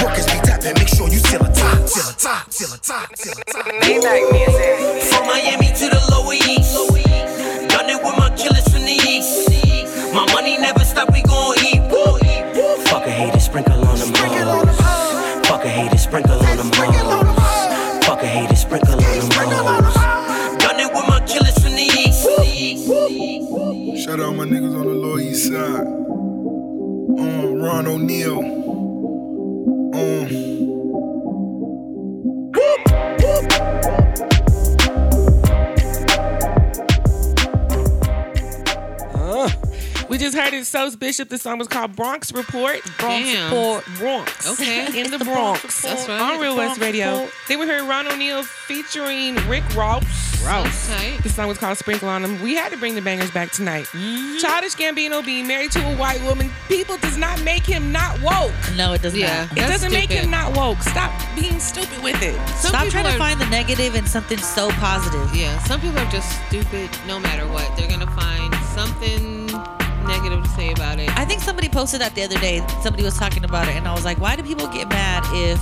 [0.00, 3.12] Workers be tapping, make sure you still a top, still a top, still a top,
[3.16, 3.66] still a top.
[3.84, 5.04] Maybach music.
[5.12, 7.49] From Miami to the Lower East.
[40.84, 41.28] Just heard Bishop.
[41.28, 42.80] The song was called Bronx Report.
[42.98, 43.44] Bronx Damn.
[43.52, 43.84] Report.
[43.98, 44.50] Bronx.
[44.50, 44.86] Okay.
[45.00, 45.60] In the The Bronx.
[45.60, 46.20] Bronx That's right.
[46.20, 47.12] On Real West Radio.
[47.12, 47.32] Report.
[47.48, 50.04] Then we heard Ron O'Neal featuring Rick Ross.
[50.42, 51.20] That's tight.
[51.22, 52.40] The song was called Sprinkle on Them.
[52.42, 53.84] We had to bring the bangers back tonight.
[53.92, 54.38] Mm-hmm.
[54.38, 58.52] Childish Gambino being married to a white woman, people does not make him not woke.
[58.74, 59.52] No, it does Yeah, not.
[59.52, 60.78] It That's doesn't make him not woke.
[60.82, 62.34] Stop being stupid with it.
[62.56, 65.28] Some Stop people trying to are- find the negative in something so positive.
[65.36, 67.76] Yeah, some people are just stupid no matter what.
[67.76, 69.39] They're gonna find something
[70.10, 71.08] negative to say about it.
[71.16, 72.64] I think somebody posted that the other day.
[72.82, 75.60] Somebody was talking about it, and I was like, why do people get mad if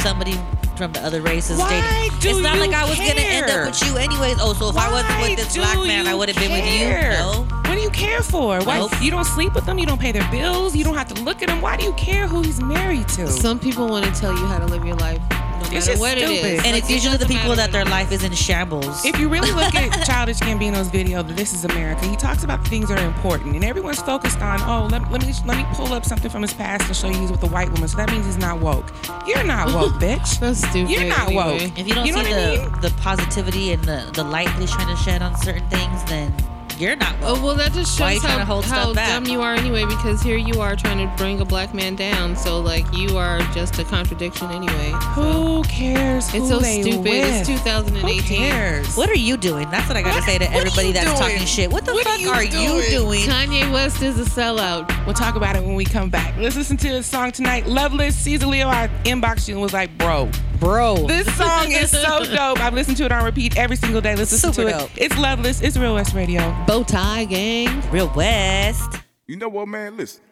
[0.00, 0.34] somebody
[0.76, 1.68] from the other race is Why
[2.10, 2.30] dating?
[2.30, 4.36] it's not like I was gonna end up with you anyways.
[4.40, 6.88] Oh, so if I wasn't with this black man, I would have been with you.
[6.88, 7.59] No.
[7.70, 8.58] What do you care for?
[8.64, 8.90] Why Nope.
[9.00, 9.78] you don't sleep with them?
[9.78, 10.74] You don't pay their bills?
[10.74, 11.60] You don't have to look at them?
[11.60, 13.28] Why do you care who he's married to?
[13.28, 16.18] Some people want to tell you how to live your life, no It's just what
[16.18, 16.32] stupid.
[16.32, 16.64] is.
[16.64, 19.04] And Like, it's usually the people that their life is in shambles.
[19.04, 22.88] If you really look at Childish Gambino's video, This Is America, he talks about things
[22.88, 26.04] that are important, and everyone's focused on, oh, let, let me let me pull up
[26.04, 27.86] something from his past and show you he's with a white woman.
[27.86, 28.92] So that means he's not woke.
[29.28, 30.40] You're not woke, bitch.
[30.40, 30.90] That's stupid.
[30.90, 31.68] You're not anyway.
[31.68, 31.78] woke.
[31.78, 32.80] if you don't You know see what I the, mean?
[32.80, 36.34] the positivity and the, the light that he's trying to shed on certain things, then
[36.80, 37.14] you're not.
[37.22, 39.84] Oh well, that just shows how, hold how dumb you are anyway.
[39.84, 42.34] Because here you are trying to bring a black man down.
[42.36, 44.92] So like you are just a contradiction anyway.
[45.14, 47.00] Who cares who It's so they stupid.
[47.04, 47.48] with?
[47.48, 48.02] It's 2018.
[48.16, 48.96] Who cares?
[48.96, 49.70] What are you doing?
[49.70, 51.18] That's what I gotta What- say to everybody that's doing?
[51.18, 51.70] talking shit.
[51.70, 52.90] What the What are fuck you are you doing?
[52.90, 53.20] doing?
[53.28, 54.88] Kanye West is a sellout.
[55.06, 56.36] We'll talk about it when we come back.
[56.36, 57.66] Let's listen to a song tonight.
[57.66, 60.28] Loveless, Caesar Leo, I inboxed you and was like, bro.
[60.58, 61.06] Bro.
[61.06, 62.60] This song is so dope.
[62.60, 64.14] I've listened to it on repeat every single day.
[64.16, 64.96] Let's listen Super to dope.
[64.96, 65.02] it.
[65.04, 65.60] It's Loveless.
[65.62, 66.40] It's Real West Radio.
[66.66, 67.88] Bow tie gang.
[67.90, 68.96] Real West.
[69.26, 69.96] You know what, man?
[69.96, 70.22] Listen.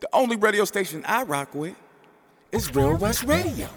[0.00, 1.74] The only radio station I rock with
[2.52, 3.68] is Real West Radio.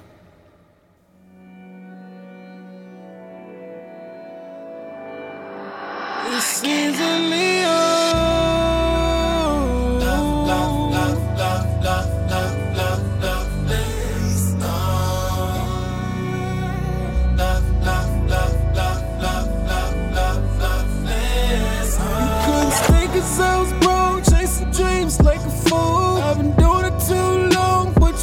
[6.25, 7.88] This is a Leo.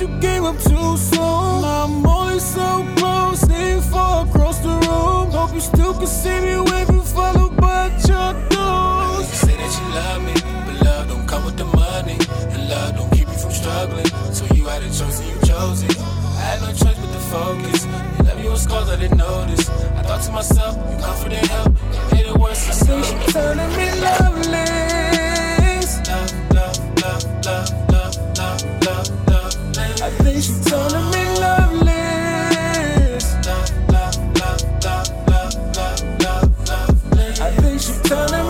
[0.06, 1.64] You gave up too soon.
[1.64, 5.30] I'm only so close, staying far across the room.
[5.30, 9.28] Hope you still can see me waving, followed by your doors.
[9.30, 10.34] You say that you love me,
[10.66, 12.18] but love don't come with the money.
[12.52, 14.06] And love don't keep you from struggling.
[14.32, 15.98] So you had a choice and you chose it.
[15.98, 17.84] I had no choice but to focus.
[18.18, 19.68] You love you with scars I didn't notice.
[19.68, 21.72] I thought to myself, you confident help.
[21.72, 22.68] It made it worse.
[22.68, 24.95] I said, she turning me loveless.
[30.36, 33.24] She's telling me loveless.
[37.40, 38.45] I think she's telling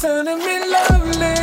[0.00, 1.37] turning me loveless.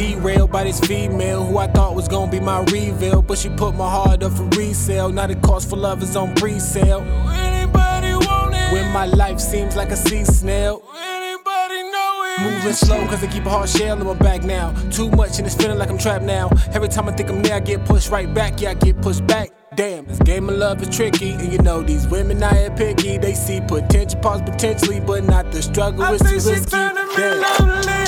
[0.00, 3.74] Derailed by this female who I thought was gonna be my reveal, but she put
[3.74, 5.10] my heart up for resale.
[5.10, 6.34] Now the cost for love is on
[8.26, 8.72] want it?
[8.72, 10.82] When my life seems like a sea snail.
[10.96, 12.42] Anybody know it?
[12.42, 14.72] Moving slow cause I keep a hard shell in my back now.
[14.90, 16.48] Too much and it's feeling like I'm trapped now.
[16.72, 18.60] Every time I think I'm there, I get pushed right back.
[18.60, 19.50] Yeah, I get pushed back.
[19.76, 21.32] Damn, this game of love is tricky.
[21.32, 23.18] And you know, these women out here picky.
[23.18, 26.02] They see potential, pause potentially, but not the struggle.
[26.02, 26.70] I it's too risky.
[27.16, 27.99] Damn.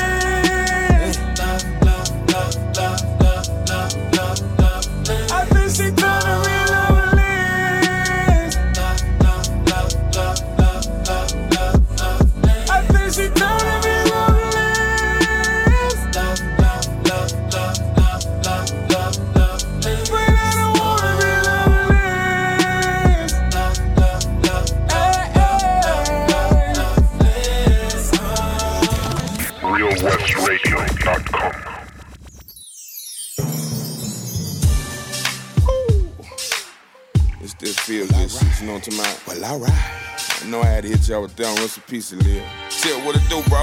[38.63, 39.27] You know what I'm talking about?
[39.27, 39.73] Well, alright.
[39.73, 41.57] I know I had to hit y'all with that one.
[41.57, 42.43] Rest in peace, Lil.
[42.71, 43.59] Tell what it do, bro.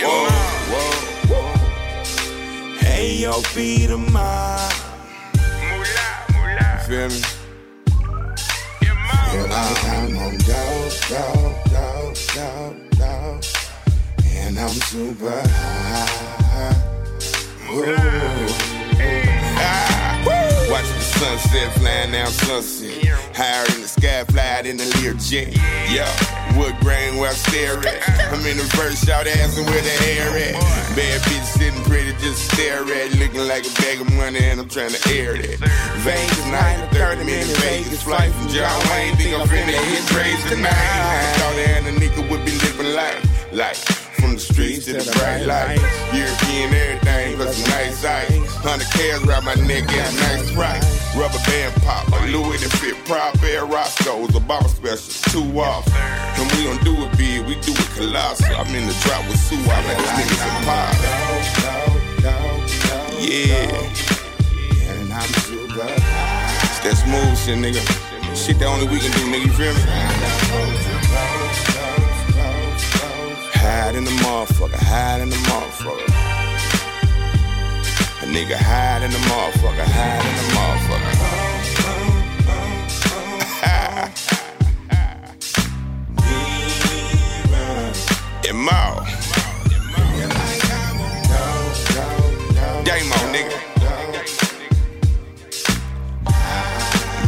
[0.00, 0.28] Whoa,
[0.70, 0.92] whoa,
[1.30, 2.78] whoa.
[2.78, 3.96] Hey, yo, be the.
[3.96, 4.06] You
[6.86, 7.20] feel me?
[9.30, 13.44] And I'm on dog, dog, dog, dog, dog.
[14.24, 16.74] And I'm super high.
[19.60, 20.14] Ah,
[20.70, 23.27] Watch the sunset flying down sunset.
[23.38, 25.54] Higher in the sky, fly in the Lear jet.
[25.94, 26.02] Yo,
[26.58, 28.34] wood grain where I stare at.
[28.34, 30.58] I'm in the first shot asking where the hair at.
[30.98, 33.14] Bad bitch sitting pretty, just stare at.
[33.14, 35.54] Looking like a bag of money and I'm trying to air that.
[36.02, 39.14] Vegas night, 30 minute Vegas flight from John Wayne.
[39.14, 40.74] Think I'm finna hit crazy tonight.
[41.38, 43.22] Thought a nigga would be living life.
[43.54, 43.78] Like,
[44.18, 45.86] from the streets to the bright lights.
[46.10, 48.54] European everything, plus some nice ice.
[48.66, 50.97] Hundred cares around my neck, get nice price.
[51.16, 55.86] Rubber band pop, a Louis that fit prop air Roscoe's, Obama special, two off.
[55.94, 58.54] And we don't do it big, we do it colossal.
[58.54, 60.94] I'm in the drop with Sue, I let these niggas a pop.
[63.18, 63.82] Yeah.
[64.90, 65.88] And I'm super.
[65.88, 67.82] It's that smooth shit, nigga.
[68.36, 69.80] Shit the only we can do, nigga, you feel me?
[73.54, 76.17] Hide in the motherfucker, hide in the motherfucker.
[78.28, 81.14] Nigga hide in the motherfucker, hide in the motherfucker.
[88.48, 89.04] Emo.
[92.84, 93.58] Damo, nigga.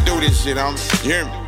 [0.05, 0.81] Do this shit on me.
[1.03, 1.40] You hear me?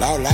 [0.00, 0.26] Loud.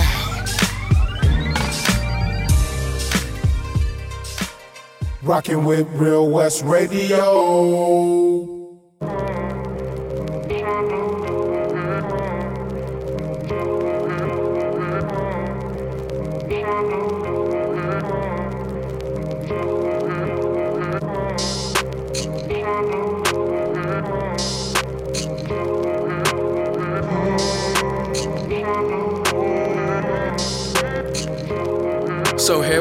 [5.22, 8.61] Rocking with Real West Radio.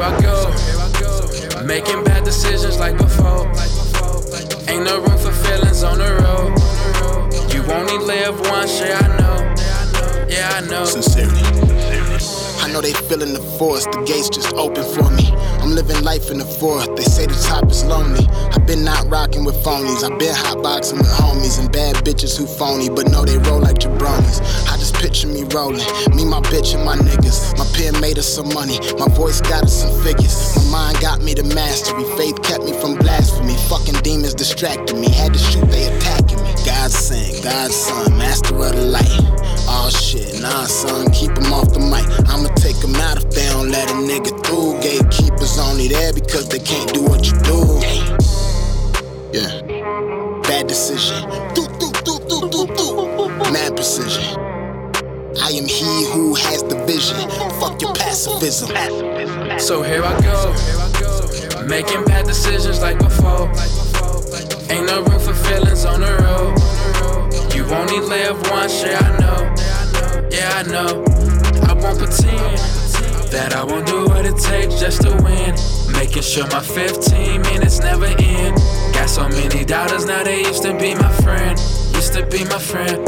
[0.02, 0.92] Here I
[1.54, 3.48] go, making bad decisions like before.
[4.68, 7.54] Ain't no room for feelings on the road.
[7.54, 10.86] You only live once, yeah I know, yeah I know.
[10.86, 11.42] Sincerely.
[12.64, 15.32] I know they feeling the force, the gates just open for me.
[15.62, 18.26] I'm living life in the fourth, they say the top is lonely.
[18.66, 22.90] Been not rocking with phonies, I've been hotboxing with homies and bad bitches who phony,
[22.90, 24.40] but no, they roll like jabronis.
[24.72, 27.58] I just picture me rolling, me, my bitch, and my niggas.
[27.58, 30.56] My pen made us some money, my voice got us some figures.
[30.72, 33.56] My mind got me to mastery, faith kept me from blasphemy.
[33.68, 36.54] Fucking demons distracted me, had to shoot, they attacking me.
[36.66, 39.20] God sent, God's son, master of the light.
[39.68, 42.06] Oh shit, nah son, keep him off the mic.
[42.30, 44.80] I'ma take him out if they don't let a nigga through.
[44.82, 48.11] Gatekeepers only there because they can't do what you do.
[49.34, 49.62] Yeah.
[50.44, 51.24] Bad decision.
[51.56, 53.52] Do, do, do, do, do, do.
[53.54, 54.38] Mad precision.
[55.40, 57.16] I am he who has the vision.
[57.62, 58.68] Fuck your pacifism.
[59.58, 63.48] So here I go, making bad decisions like before.
[64.70, 67.56] Ain't no room for feelings on the road.
[67.56, 71.06] You only live once, yeah I know, yeah I know.
[71.70, 72.58] I won't pretend
[73.32, 75.56] that I won't do what it takes just to win.
[75.94, 78.58] Making sure my 15 minutes never end.
[78.94, 81.58] Got so many doubters now they used to be my friend,
[81.96, 83.08] used to be my friend.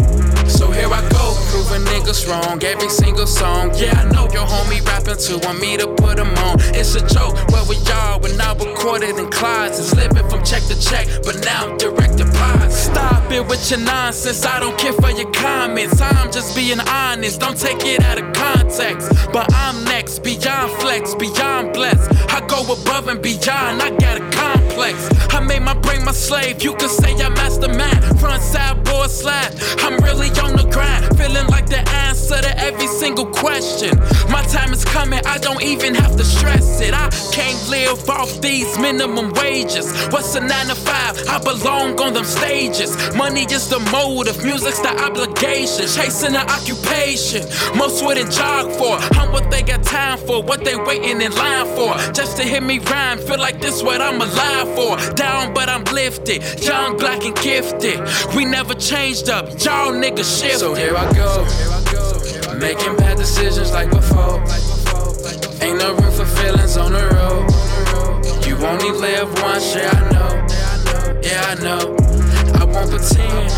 [0.50, 2.64] So here I go, proving niggas wrong.
[2.64, 5.40] Every single song, yeah I know your homie rapping too.
[5.46, 6.60] Want me to put them on?
[6.76, 7.36] It's a joke.
[7.52, 11.70] Where we are when I recorded in closets, living from check to check, but now
[11.70, 12.72] I'm direct deposit.
[12.72, 14.46] Stop it with your nonsense.
[14.46, 16.02] I don't care for your comments.
[16.02, 17.40] I'm just being honest.
[17.40, 19.12] Don't take it out of context.
[19.32, 22.10] But I'm next, beyond flex, beyond blessed.
[22.32, 23.82] I go above and beyond.
[23.82, 24.63] I got a complex.
[24.76, 26.64] I made my brain my slave.
[26.64, 28.13] You could say I'm master man.
[28.24, 29.52] Front side board slap.
[29.80, 34.00] I'm really on the grind, feeling like the answer to every single question.
[34.32, 35.20] My time is coming.
[35.26, 36.94] I don't even have to stress it.
[36.94, 39.92] I can't live off these minimum wages.
[40.08, 41.20] What's a nine to five?
[41.28, 42.96] I belong on them stages.
[43.14, 45.86] Money is the motive, music's the obligation.
[45.88, 47.44] Chasing an occupation,
[47.76, 48.96] most wouldn't jog for.
[49.20, 51.92] I'm what they got time for, what they waiting in line for.
[52.14, 55.14] Just to hear me rhyme, feel like this what I'm alive for.
[55.16, 58.00] Down, but I'm lifted, young, black, and gifted.
[58.36, 60.60] We never changed up, y'all niggas shifted.
[60.60, 61.46] So here I go,
[62.58, 64.42] making bad decisions like before.
[65.62, 68.46] Ain't no room for feelings on the road.
[68.46, 71.20] You only live once, yeah, I know.
[71.22, 71.96] Yeah, I know.
[72.60, 73.50] I won't pretend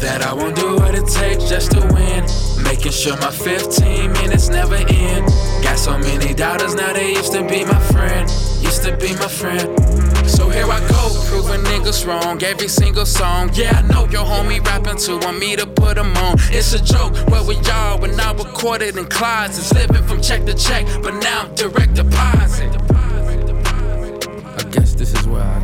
[0.00, 2.26] that I won't do what it takes just to win.
[2.62, 5.26] Making sure my 15 minutes never end.
[5.62, 8.28] Got so many doubters now, they used to be my friend.
[8.60, 10.11] Used to be my friend.
[10.26, 12.42] So here I go, proving niggas wrong.
[12.42, 13.50] Every single song.
[13.54, 15.18] Yeah, I know your homie rapping too.
[15.18, 16.36] Want me to put them on.
[16.50, 17.14] It's a joke.
[17.28, 19.72] Where were y'all when I recorded in closets?
[19.72, 22.70] Living from check to check, but now direct deposit.
[22.92, 25.60] I guess this is where I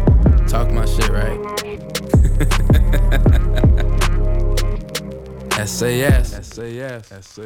[0.47, 1.39] talk my shit, right?
[5.67, 6.31] SAS.
[6.47, 7.07] SAS.
[7.07, 7.19] SAS.
[7.27, 7.43] So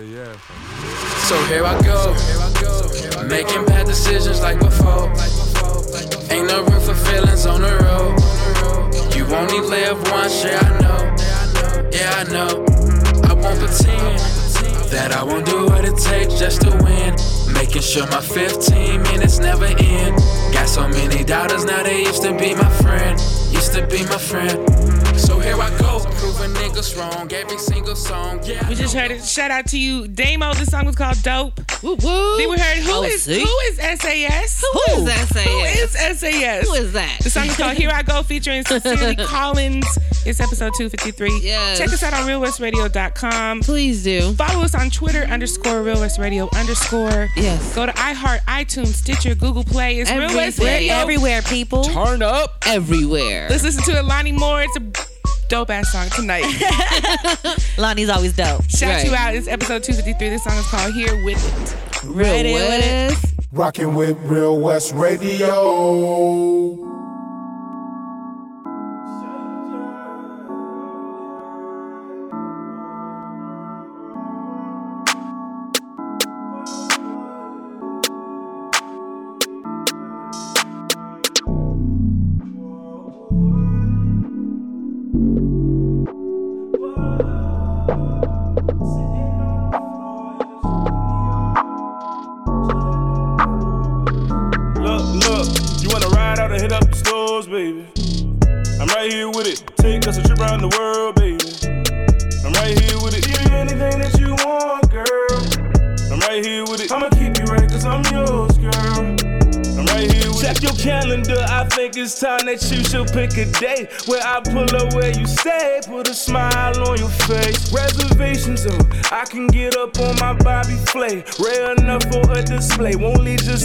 [1.46, 2.14] here I go.
[3.26, 5.10] Making bad decisions like before.
[6.30, 8.16] Ain't no room for feelings on the road.
[9.14, 11.90] You only live once, yeah, I know.
[11.92, 12.64] Yeah, I know.
[13.28, 14.18] I won't pretend
[14.90, 17.14] that I won't do what it takes just to win.
[17.52, 20.16] Making sure my 15 minutes never end.
[20.52, 23.18] Got so many doubters now, they used to be my friend.
[23.50, 25.01] Used to be my friend.
[25.16, 27.30] So here I go, proving niggas wrong.
[27.32, 28.68] Every single song, yeah.
[28.68, 29.22] We just heard it.
[29.24, 30.54] Shout out to you, Damo.
[30.54, 32.36] This song was called "Dope." Woo woo.
[32.38, 33.40] Then we heard who Oh, is see?
[33.40, 34.64] who is SAS?
[34.72, 35.44] Who is SAS?
[35.44, 35.90] Who is
[36.20, 36.68] SAS?
[36.68, 37.18] Who is that?
[37.22, 39.86] The song is called "Here I Go" featuring Sincerely Collins.
[40.24, 41.40] It's episode 253.
[41.42, 41.78] Yes.
[41.78, 43.60] Check us out on realwestradio.com.
[43.62, 44.32] Please do.
[44.34, 47.28] Follow us on Twitter underscore Real West Radio underscore.
[47.36, 47.74] Yes.
[47.74, 49.98] Go to iHeart, iTunes, Stitcher, Google Play.
[49.98, 50.74] It's Real West Everywhere.
[50.78, 50.94] Radio.
[50.94, 51.82] Everywhere, people.
[51.84, 52.62] Turn up.
[52.66, 53.48] Everywhere.
[53.50, 54.62] Let's listen to Alani Moore.
[54.62, 55.11] It's a
[55.52, 56.46] dope ass song tonight.
[57.78, 58.64] Lonnie's always dope.
[58.70, 59.04] Shout Right.
[59.04, 59.34] you out.
[59.34, 60.30] It's episode 253.
[60.30, 62.06] This song is called Here With It.
[62.06, 63.18] Real Ready with it?
[63.52, 66.91] Rocking with Real West Radio.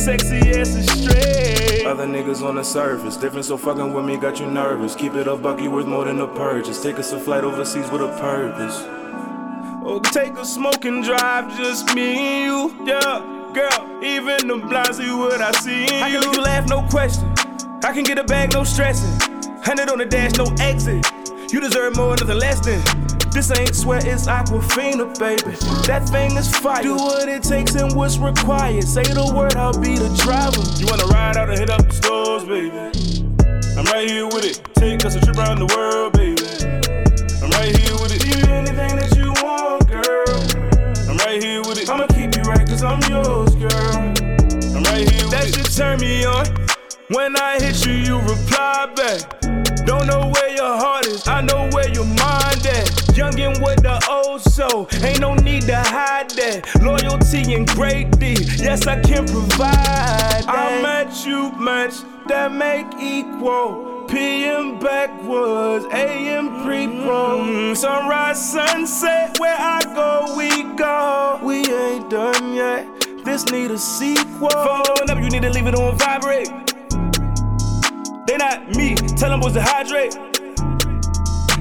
[0.08, 1.84] Sexy ass astray.
[1.84, 4.96] Other niggas on the surface, different so fucking with me got you nervous.
[4.96, 6.82] Keep it a bucky worth more than a purchase.
[6.82, 8.84] Take us a flight overseas with a purpose.
[9.84, 13.52] Oh, take a smoking drive, just me and you, yeah.
[13.54, 16.84] Girl, even the blind see what I see in I can make you laugh, no
[16.84, 17.28] question.
[17.84, 19.12] I can get a bag, no stressing.
[19.62, 21.06] Hundred on the dash, no exit.
[21.52, 23.07] You deserve more, nothing less than.
[23.38, 25.56] This ain't sweat, it's Aquafina, baby.
[25.86, 26.82] That thing is fire.
[26.82, 28.84] Do what it takes and what's required.
[28.84, 30.58] Say the word, I'll be the driver.
[30.82, 32.74] You wanna ride out and hit up the stores, baby?
[33.78, 34.60] I'm right here with it.
[34.74, 36.50] Take us a trip around the world, baby.
[37.46, 38.26] I'm right here with it.
[38.26, 40.34] Give you anything that you want, girl.
[41.06, 41.92] I'm right here with it.
[41.92, 44.18] I'ma keep you right, cause I'm yours, girl.
[44.74, 45.54] I'm right here with that it.
[45.54, 46.50] That shit turn me on.
[47.14, 49.47] When I hit you, you reply back.
[49.88, 52.88] Don't know where your heart is, I know where your mind at.
[53.16, 56.68] Youngin' with the old soul, ain't no need to hide that.
[56.82, 60.46] Loyalty and great D, yes, I can provide that.
[60.50, 61.94] I met you, match
[62.28, 64.04] that make equal.
[64.10, 67.40] PM backwards, AM pre-pro.
[67.40, 71.40] Mm, sunrise, sunset, where I go, we go.
[71.42, 72.86] We ain't done yet.
[73.24, 74.50] This need a sequel.
[74.50, 76.50] Following up, you need to leave it on vibrate.
[78.38, 80.14] They not me, tell them boys to hydrate.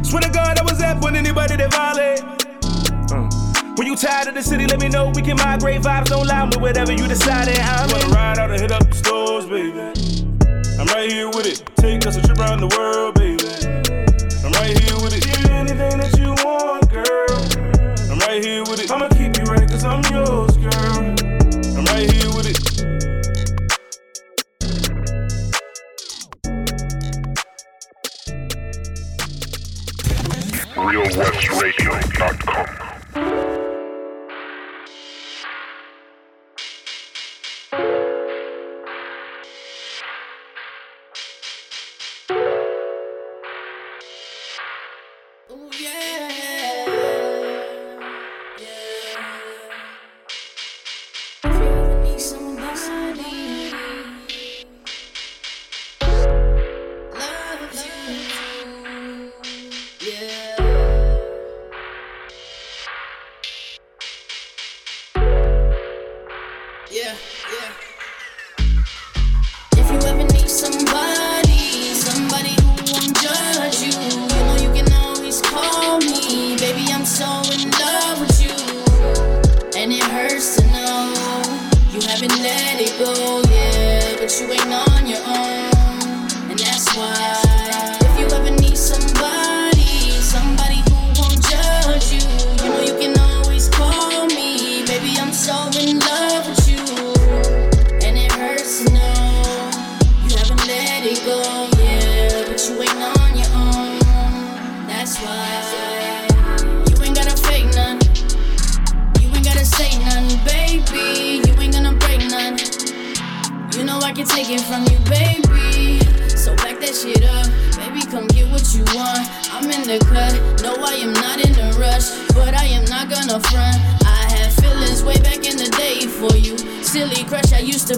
[0.04, 2.20] Swear to God, I was at when anybody that violate.
[3.10, 3.72] Uh.
[3.76, 5.80] When you tired of the city, let me know we can migrate.
[5.80, 7.58] Vibes don't lie with whatever you decided.
[7.60, 9.80] I'm Wanna ride out and hit up the stores, baby.
[10.78, 11.64] I'm right here with it.
[11.76, 13.48] Take us a trip around the world, baby.
[14.44, 15.24] I'm right here with it.
[15.24, 18.12] Give anything that you want, girl.
[18.12, 18.90] I'm right here with it.
[18.90, 20.85] I'ma keep you right, cause I'm yours, girl.
[30.86, 33.45] RealWestRadio.com.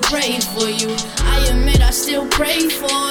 [0.09, 0.89] pray for you.
[1.19, 3.08] I admit I still pray for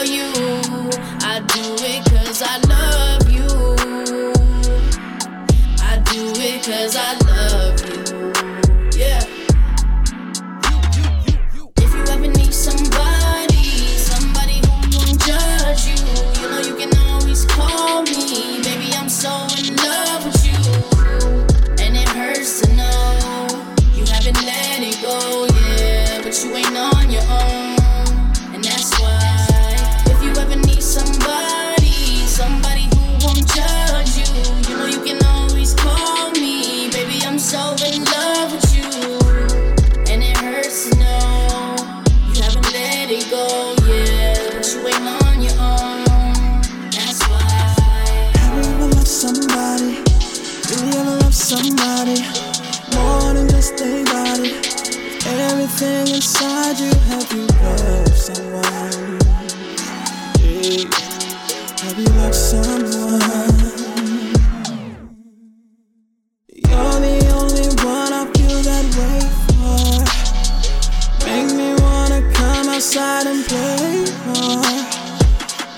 [72.87, 74.61] outside and play more.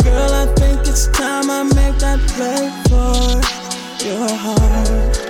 [0.04, 5.30] Girl, I think it's time I make that play for your heart.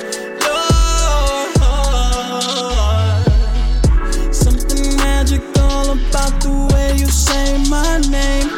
[6.10, 8.50] about the way you say my name.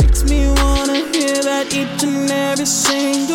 [0.00, 3.29] Makes me wanna hear that each and every single.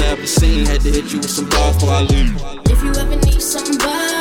[0.00, 0.66] I ever seen.
[0.66, 2.34] Had to hit you with some bars before I leave.
[2.70, 4.11] If you ever need somebody.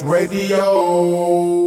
[0.00, 1.61] Radio.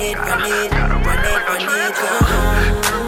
[0.00, 1.68] run it, run it, run it, run it, run it.
[1.68, 2.99] Run it, run it.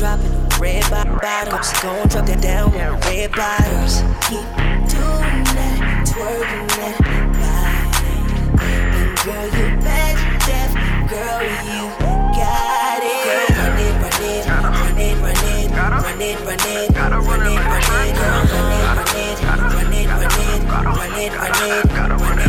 [0.00, 1.68] Dropping red bo- bottoms.
[1.82, 4.00] Gon' drop that down with red bottoms.
[4.24, 4.48] Keep
[4.88, 6.96] doing that, twerking that
[7.36, 8.16] body.
[8.64, 10.16] And girl, you bad
[10.48, 10.72] deaf.
[11.04, 11.84] Girl, you
[12.32, 13.28] got it.
[13.28, 16.48] Girl, run it, run it, run it, run it, run it, run it, run it,
[16.48, 18.16] run it, girl, run it, run it,
[19.00, 21.76] run it, run it, run it, run it,
[22.08, 22.39] run it,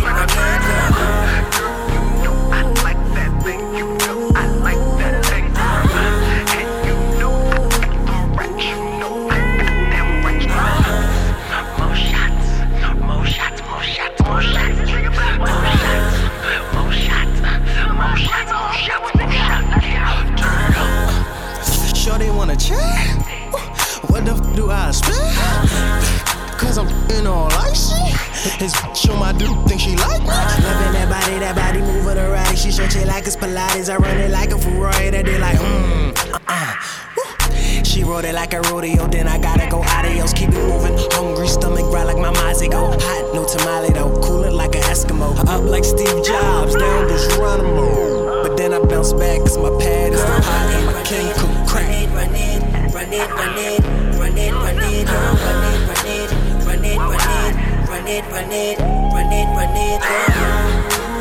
[32.81, 33.89] stretch it like it's Pilates.
[33.89, 35.09] I run it like a Ferrari.
[35.09, 37.83] That they like, mmm, uh-uh.
[37.83, 40.33] She rode it like a rodeo, then I gotta go adios.
[40.33, 42.91] Keep it moving, hungry stomach, right like my Mozzie go.
[42.91, 45.37] Hot, no tamale though, cool it like an Eskimo.
[45.47, 47.07] Up like Steve Jobs, down
[47.39, 48.43] run 'em.
[48.43, 51.67] But then I bounce back, cause my pad is the pot and my king cook
[51.67, 51.87] crack.
[52.13, 52.59] Run it,
[52.93, 53.81] run it, run it,
[54.17, 56.29] run it, run it, girl, run it, run it,
[56.65, 57.43] run it, run it,
[57.89, 61.20] run it, run it, run it, run it, girl.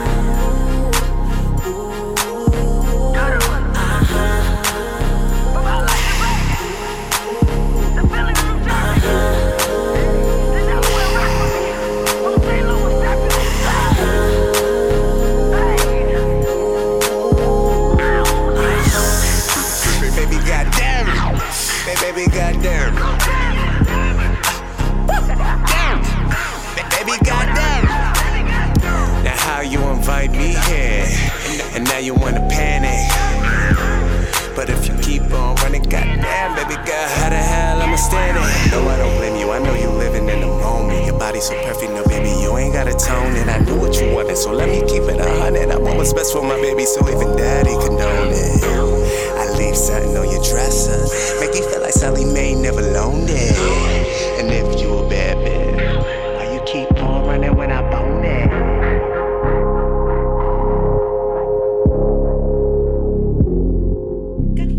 [22.20, 22.94] Baby, goddamn.
[25.06, 26.02] Damn.
[26.90, 27.84] Baby, goddamn.
[29.24, 31.06] Now how you invite me here,
[31.72, 33.08] and now you wanna panic.
[34.54, 37.96] But if you keep on running, goddamn, baby girl, how the hell I'ma?
[38.70, 39.50] No, I don't blame you.
[39.50, 41.06] I know you living in the moment.
[41.06, 43.34] Your body's so perfect, no, baby, you ain't got a tone.
[43.36, 45.70] And I knew what you wanted, so let me keep it a hundred.
[45.70, 48.99] I want what's best for my baby, so even daddy condone it.
[49.60, 50.98] I leave something on your dresser,
[51.38, 53.56] make you feel like Sallie Mae never loaned it.
[54.40, 58.50] And if you a bad bitch, why you keep on running when I bone it?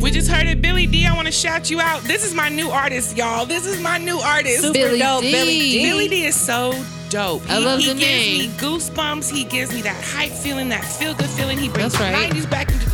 [0.01, 1.05] We just heard it, Billy D.
[1.05, 2.01] I want to shout you out.
[2.01, 3.45] This is my new artist, y'all.
[3.45, 4.61] This is my new artist.
[4.61, 5.31] Super Billy dope, D.
[5.31, 5.83] Billy D.
[5.83, 6.71] Billy D is so
[7.09, 7.47] dope.
[7.49, 8.51] I love he the gives name.
[8.51, 9.29] me goosebumps.
[9.31, 11.59] He gives me that hype feeling, that feel good feeling.
[11.59, 12.33] He brings That's right.
[12.33, 12.90] the 90s back into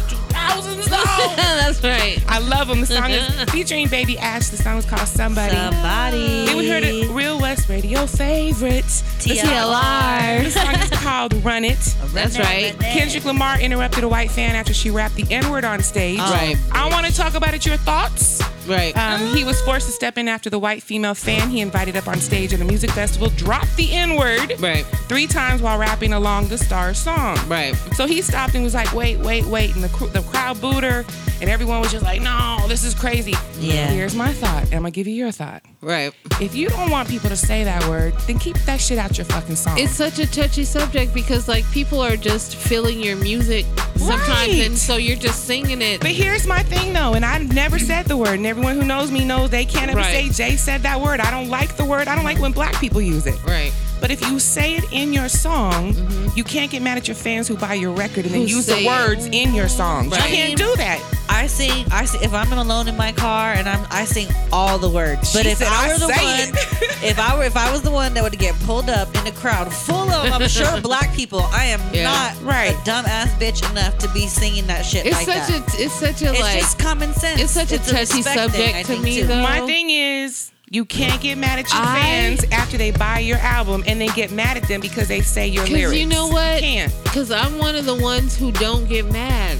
[0.90, 1.36] the 2000s.
[1.36, 1.36] though.
[1.36, 2.24] That's right.
[2.28, 2.82] I love him.
[2.82, 4.50] The song is featuring Baby Ash.
[4.50, 5.56] The song is called Somebody.
[5.56, 6.46] Somebody.
[6.46, 9.04] Then we heard it, Real West Radio favorites.
[9.20, 10.44] TLR.
[10.44, 11.78] The song is called Run It.
[12.14, 12.78] That's right.
[12.80, 16.20] Kendrick Lamar interrupted a white fan after she rapped the N word on stage.
[16.20, 16.56] Right.
[16.72, 17.66] I want to talk about it.
[17.66, 18.42] Your thoughts?
[18.68, 18.96] Right.
[18.98, 22.08] Um, he was forced to step in after the white female fan he invited up
[22.08, 24.86] on stage at a music festival dropped the N word Right.
[25.08, 27.38] three times while rapping along the star song.
[27.48, 27.76] Right.
[27.96, 29.74] So he stopped and was like, wait, wait, wait.
[29.76, 31.06] And the, cr- the crowd booed her,
[31.42, 33.34] and everyone was just like, no, this is crazy.
[33.60, 33.88] Yeah.
[33.88, 35.64] Here's my thought, and I'm going to give you your thought.
[35.82, 36.12] Right.
[36.42, 39.26] If you don't want people to say that word, then keep that shit out your
[39.26, 39.78] fucking song.
[39.78, 43.66] It's such a touchy subject because like people are just feeling your music
[44.00, 44.66] sometimes Right.
[44.66, 46.02] and so you're just singing it.
[46.02, 49.12] But here's my thing though, and I've never said the word, and everyone who knows
[49.12, 50.32] me knows they can't ever Right.
[50.34, 51.20] say Jay said that word.
[51.20, 52.08] I don't like the word.
[52.08, 53.36] I don't like when black people use it.
[53.46, 53.72] Right.
[54.00, 56.30] But if you say it in your song, mm-hmm.
[56.38, 58.68] you can't get mad at your fans who buy your record and then Who use
[58.68, 58.88] the say it.
[58.88, 60.10] words in your song.
[60.12, 60.30] Right.
[60.30, 61.02] You can't do that.
[61.38, 61.86] I sing.
[61.92, 65.34] I sing, if I'm alone in my car and I'm I sing all the words.
[65.34, 67.82] But She if said, I "I were the one, if I were if I was
[67.82, 71.14] the one that would get pulled up in a crowd full of I'm sure black
[71.16, 72.04] people, I am Yeah.
[72.04, 72.72] not Right.
[72.74, 75.80] a dumbass bitch enough to be singing that shit It's like such that.
[75.80, 77.42] a it's such a it's like just common sense.
[77.42, 79.28] it's such a touchy respect thing, subject to think, me, too.
[79.28, 79.42] though.
[79.42, 83.38] My thing is, you can't get mad at your I- fans after they buy your
[83.38, 85.98] album and then get mad at them because they say your Cause lyrics.
[86.00, 86.56] you know what?
[86.56, 86.94] You can't.
[87.04, 89.58] Because I'm one of the ones who don't get mad.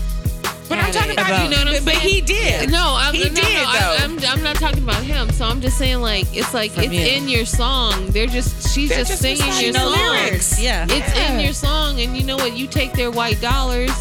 [0.70, 1.14] But I'm talking it.
[1.14, 1.86] about, you know what I'm but, saying?
[1.86, 2.70] but he did.
[2.72, 3.96] No, I'm, he no, did no, though.
[3.96, 5.30] I, I'm, I'm not talking about him.
[5.32, 7.00] So I'm just saying, like, it's like From it's you.
[7.02, 8.08] in your song.
[8.08, 9.92] They're just she's They're just, just singing your the song.
[9.94, 10.62] lyrics.
[10.62, 10.86] Yeah.
[10.90, 11.34] It's Yeah.
[11.34, 12.56] in your song, and you know what?
[12.58, 13.92] You take their white dollars.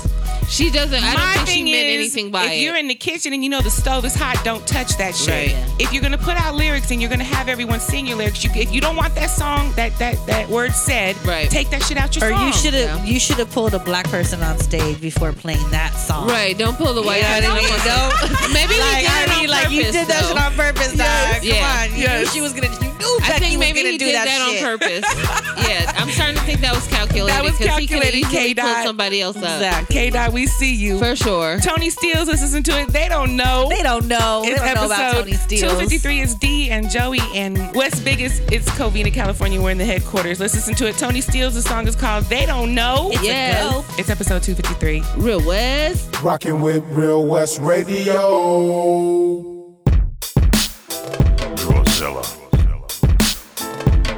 [0.49, 1.03] She doesn't.
[1.03, 2.57] I My don't think she thing meant is, anything by if it.
[2.61, 5.53] you're in the kitchen and you know the stove is hot, don't touch that shit.
[5.55, 5.75] Right.
[5.81, 8.51] If you're gonna put out lyrics and you're gonna have everyone sing your lyrics, you,
[8.55, 11.51] if you don't want that song, that that that word said, Right.
[11.51, 12.47] take that shit out your Or song.
[12.47, 13.13] you should have Yeah.
[13.13, 16.29] you should have pulled a black person on stage before playing that song.
[16.29, 16.57] right?
[16.57, 17.17] Don't pull the white.
[17.23, 17.69] You know what I mean?
[17.69, 18.41] person.
[18.41, 20.39] Don't- Maybe he like, did I it mean, on like you purpose, did that shit
[20.39, 21.35] on purpose, dog.
[21.37, 21.83] Come Yeah.
[21.83, 21.91] on.
[21.97, 22.21] You Yes.
[22.21, 24.15] knew she was gonna you knew knew I think was maybe gonna he do did
[24.15, 25.05] that that, on purpose.
[25.69, 27.35] yeah, I'm starting to think that was calculated.
[27.37, 28.77] That was because he could calculated, easily K-Dot.
[28.77, 29.43] put somebody else up.
[29.59, 31.01] Zach, K Dot, we see you.
[31.01, 31.59] For sure.
[31.59, 32.91] Tony Steele, let's listen to it.
[32.91, 33.67] They don't know.
[33.69, 34.43] They don't know.
[34.45, 35.61] They It's don't know about episode Tony Steele.
[35.63, 38.41] 253 is D and Joey and West Biggest.
[38.53, 39.61] It's Covina, California.
[39.61, 40.39] We're in the headquarters.
[40.39, 40.97] Let's listen to it.
[40.97, 43.11] Tony Steele's the song is called They Don't Know.
[43.13, 43.73] It's a Yes.
[43.73, 43.85] go.
[43.99, 45.03] It's episode 253.
[45.21, 46.23] Real West.
[46.23, 48.15] Rocking with Real West Radio.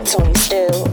[0.05, 0.88] Tony Steele.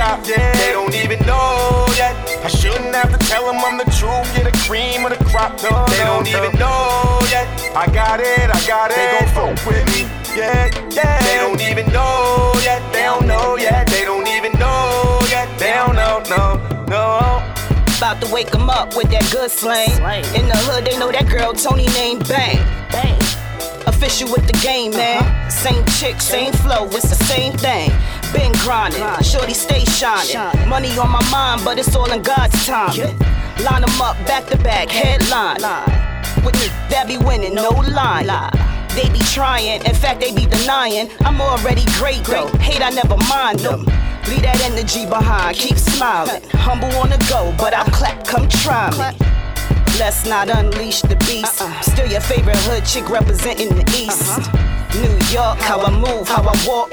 [0.00, 0.54] Stop yet.
[0.56, 2.16] They don't even know yet.
[2.42, 4.24] I shouldn't have to tell them I'm the truth.
[4.34, 5.52] Get the cream of the crop.
[5.62, 7.46] No, they don't even know yet.
[7.76, 8.96] I got it, I got it.
[8.96, 10.08] They gon' fuck with me.
[10.34, 11.20] Yeah, yeah.
[11.26, 12.80] They don't even know yet.
[12.94, 13.86] They don't know yet.
[13.88, 15.46] They don't even know yet.
[15.58, 16.44] They don't know, no,
[16.94, 17.06] no.
[17.98, 19.92] About to wake 'em up with that good slang.
[20.38, 22.64] In the hood, they know that girl Tony named Bang.
[22.90, 23.20] Bang.
[23.86, 25.22] Official with the game, man.
[25.22, 25.50] Uh-huh.
[25.50, 27.90] Same chick, same flow, it's the same thing.
[28.32, 30.68] Been grinding, shorty stay shining.
[30.68, 32.96] Money on my mind, but it's all in God's time.
[33.64, 35.60] Line 'em up back to back, headline.
[36.44, 38.50] With me, that be winning, no lie.
[38.94, 41.10] They be trying, in fact, they be denying.
[41.24, 42.48] I'm already great though.
[42.58, 43.84] Hate, I never mind them.
[44.28, 46.42] Leave that energy behind, keep smiling.
[46.52, 49.18] Humble on the go, but I'll clap, come try me.
[49.98, 51.60] Let's not unleash the beast.
[51.60, 51.80] Uh-uh.
[51.80, 54.38] Still your favorite hood chick representing the east.
[54.38, 54.69] Uh-huh.
[54.98, 56.90] New York, how I move, how I walk.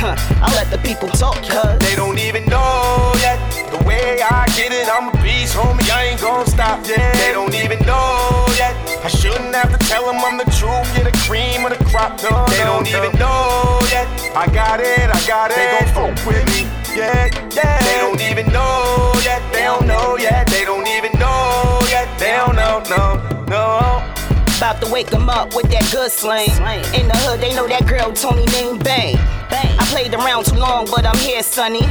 [0.00, 1.78] Huh, I let the people talk, cuz.
[1.80, 3.38] They don't even know yet.
[3.70, 5.90] The way I get it, I'm a beast, homie.
[5.90, 7.12] I ain't gon' stop yet.
[7.14, 8.74] They don't even know yet.
[9.04, 10.86] I shouldn't have to tell them I'm the truth.
[10.94, 12.22] Get the cream of the crop.
[12.22, 14.06] No, they don't even know yet.
[14.34, 15.56] I got it, I got it.
[15.56, 16.64] They gon' fuck with me.
[16.96, 17.78] Yeah, yeah.
[17.84, 19.42] They don't even know yet.
[19.52, 20.46] They don't know yet.
[20.46, 22.08] They don't even know yet.
[22.18, 23.99] They don't know, no, no.
[24.60, 26.50] About to wake 'em up with that good slang.
[26.92, 29.16] In the hood, they know that girl Tony named Bang.
[29.50, 31.88] I played around too long, but I'm here, sonny.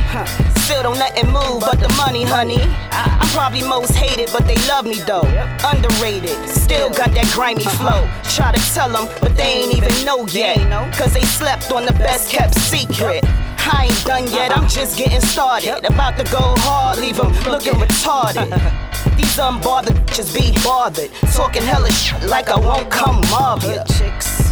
[0.65, 2.61] Still don't let it move, but the money, honey.
[2.91, 5.25] I'm probably most hated, but they love me though.
[5.65, 8.07] Underrated, still got that grimy flow.
[8.35, 10.57] Try to tell them, but they ain't even know yet.
[10.93, 13.25] Cause they slept on the best kept secret.
[13.73, 15.83] I ain't done yet, I'm just getting started.
[15.85, 18.45] About to go hard, leave them looking retarded.
[19.17, 21.11] These unbothered bitches be bothered.
[21.33, 23.83] Talking hella shit like I won't come mob ya.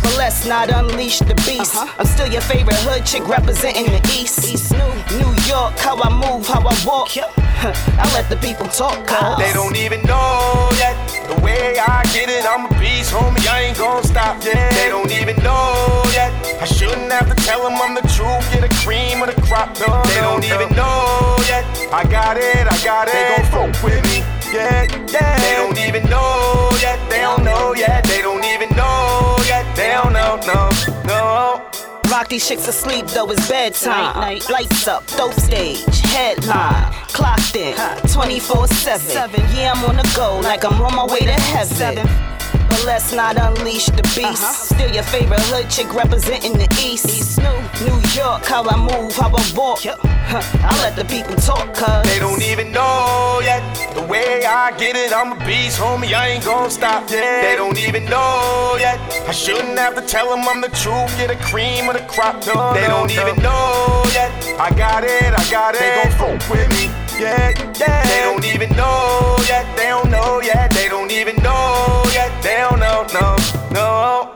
[0.03, 1.75] But let's not unleash the beast.
[1.75, 1.93] Uh-huh.
[1.99, 4.47] I'm still your favorite hood chick representing the East.
[4.47, 4.71] East
[5.19, 7.11] New York, how I move, how I walk.
[7.17, 9.37] I let the people talk, cuz.
[9.37, 10.95] They don't even know yet.
[11.27, 13.45] The way I get it, I'm a beast, homie.
[13.47, 14.71] I ain't gon' stop yet.
[14.71, 16.31] They don't even know yet.
[16.61, 18.45] I shouldn't have to tell them I'm the truth.
[18.53, 19.75] Get a cream of the crop.
[19.79, 21.65] No, they don't even know yet.
[21.91, 23.13] I got it, I got it.
[23.13, 24.36] They gon' fuck with me.
[24.57, 25.37] Yeah, yeah.
[25.37, 26.99] They don't even know yet.
[27.11, 28.03] They don't know yet.
[28.05, 29.75] They don't even know yet.
[29.75, 30.71] They don't know, no,
[31.05, 31.69] no.
[32.09, 34.39] Rock these chicks asleep though it's bedtime.
[34.49, 36.91] Lights up, dope stage, headline.
[37.09, 37.75] Clocked in,
[38.07, 39.41] 24 7.
[39.55, 42.36] Yeah, I'm on the go like I'm on my way to heaven.
[42.77, 44.21] But let's not unleash the beast.
[44.21, 44.53] Uh-huh.
[44.53, 47.09] Still your favorite hood chick representing the East.
[47.09, 47.39] East
[47.81, 49.81] New York, how I move, how I walk.
[49.83, 52.03] I let the people talk, cuz.
[52.03, 53.63] They don't even know yet.
[53.95, 56.13] The way I get it, I'm a beast, homie.
[56.13, 57.41] I ain't gon' stop yet.
[57.41, 58.99] They don't even know yet.
[59.27, 61.09] I shouldn't have to tell them I'm the truth.
[61.17, 62.45] Get the cream of the crop.
[62.45, 64.29] No, they don't even know yet.
[64.59, 65.81] I got it, I got it.
[65.81, 67.06] They gon' fuck with me.
[67.19, 67.49] Yeah,
[67.79, 68.03] yeah.
[68.03, 69.65] They don't even know yet.
[69.75, 70.69] They don't know yet.
[70.71, 72.43] They don't even know yet.
[72.43, 73.35] They don't know, no,
[73.71, 74.35] no.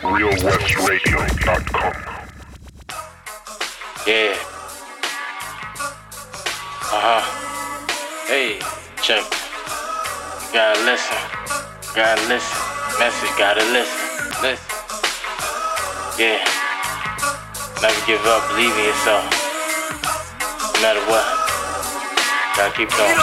[0.00, 1.92] RealWestRadio.com.
[4.06, 4.36] Yeah.
[6.88, 7.22] Uh huh.
[8.26, 8.58] Hey,
[9.02, 9.24] check.
[10.50, 11.18] Gotta listen.
[11.94, 12.58] Gotta listen.
[12.98, 14.00] Message, gotta listen.
[14.40, 14.74] Listen.
[16.18, 16.40] Yeah.
[17.82, 18.48] Never give up.
[18.48, 19.43] Believe in yourself.
[20.84, 21.24] No matter what.
[22.60, 23.16] Gotta keep going.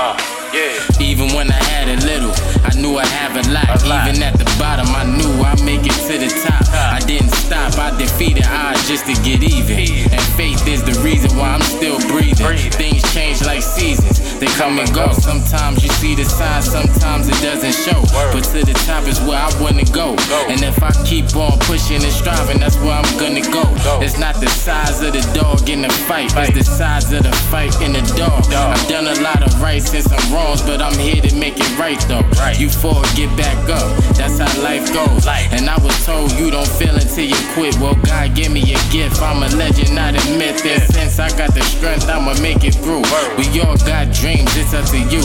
[0.00, 0.16] Uh,
[0.48, 0.80] yeah.
[0.96, 2.32] Even when I had a little,
[2.64, 3.68] I knew I have a lot.
[4.08, 6.64] Even at the bottom, I knew I'd make it to the top.
[6.72, 10.08] I didn't stop, I defeated odds just to get even.
[10.08, 12.48] And faith is the reason why I'm still breathing.
[12.72, 15.12] Things change like seasons, they come and go.
[15.12, 18.00] Sometimes you see the signs, sometimes it doesn't show.
[18.32, 20.16] But to the top is where I wanna go.
[20.48, 23.68] And if I keep on pushing and striving, that's where I'm gonna go.
[24.10, 27.30] It's not the size of the dog in the fight, it's the size of the
[27.46, 28.42] fight in the dog.
[28.50, 31.78] I've done a lot of rights and some wrongs, but I'm here to make it
[31.78, 32.26] right though.
[32.58, 33.86] You fall, get back up.
[34.18, 35.30] That's how life goes.
[35.54, 37.78] And I was told you don't feel until you quit.
[37.78, 39.22] Well, God give me a gift.
[39.22, 40.66] I'm a legend, not a myth.
[40.66, 43.06] And since I got the strength, I'ma make it through.
[43.38, 45.22] We all got dreams, it's up to you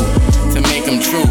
[0.54, 1.24] to make them true.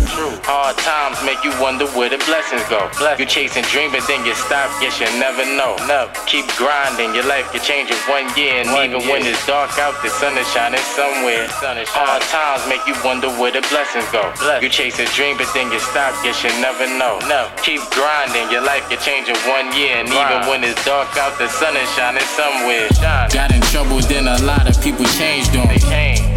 [0.49, 2.88] Hard times make you wonder where the blessings go.
[3.20, 4.72] You chasing dream, but then you stop.
[4.80, 5.76] Guess you never know.
[6.24, 7.12] Keep grinding.
[7.12, 10.36] Your life can change in one year, and even when it's dark out, the sun
[10.40, 11.45] is shining somewhere.
[11.92, 14.32] Hard times make you wonder where the blessings go.
[14.64, 16.16] You chase a dream, but then you stop.
[16.24, 17.20] Guess you never know.
[17.61, 18.49] Keep grinding.
[18.49, 21.76] Your life can change in one year, and even when it's dark out, the sun
[21.76, 22.88] is shining somewhere.
[23.28, 26.34] Got in trouble, then a lot of people changed on me.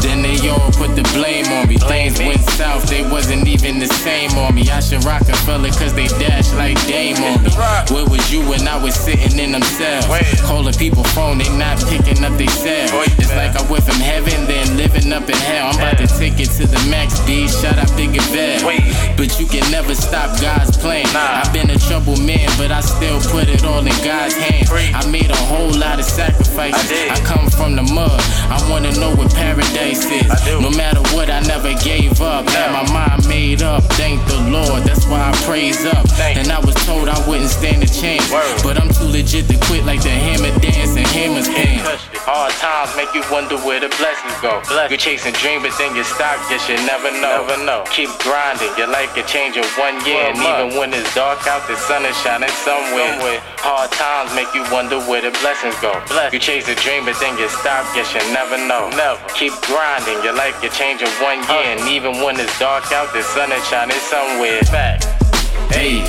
[0.00, 1.76] Then they all put the blame on me.
[1.76, 4.68] Things went south, they wasn't even the same on me.
[4.70, 7.50] I should Roc-A-Fella cause they dash like Dame on me.
[7.90, 10.06] Where was you when I was sitting in them cells?
[10.42, 13.02] Calling people phone, they not picking up they cell.
[13.18, 15.70] It's like I went from heaven, then living up in hell.
[15.72, 17.48] I'm about to take it to the max, B.
[17.48, 18.62] Shout out Big Vel.
[19.16, 21.06] But you can never stop God's plan.
[21.14, 24.70] I've been a troubled man, but I still put it all in God's hands.
[24.70, 26.90] I made a whole lot of sacrifices.
[27.10, 28.20] I come from the mud.
[28.48, 30.28] I wanna know what paradise is.
[30.60, 32.48] No matter what, I never gave up.
[32.50, 33.82] Had my mind made up.
[33.96, 36.04] Thank the Lord, that's why I praise up.
[36.20, 38.28] And I was told I wouldn't stand a chance.
[38.62, 42.04] But I'm too legit to quit like the hammer dance and hammers pants.
[42.28, 44.60] Hard times make you wonder where the blessings go.
[44.88, 47.46] You're chasing dream, but then you stop, guess you never know.
[47.46, 47.84] Never know.
[47.92, 50.28] Keep grinding, your life can change in one year.
[50.28, 53.16] And even when it's dark out, the sun is shining somewhere.
[53.64, 55.96] Hard times make you wonder where the blessings go.
[56.32, 58.92] You chase a dream, but then you stop, guess you never know.
[58.92, 59.16] Never.
[59.32, 59.77] Keep grinding,
[60.24, 61.76] your life change in one year.
[61.76, 64.60] And even when it's dark out, the sun is shining somewhere.
[64.62, 65.04] Fact.
[65.72, 66.02] Hey.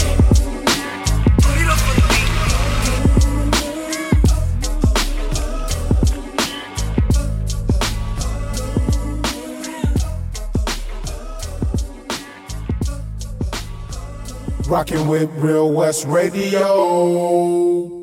[14.67, 17.98] Rocking with Real West Radio.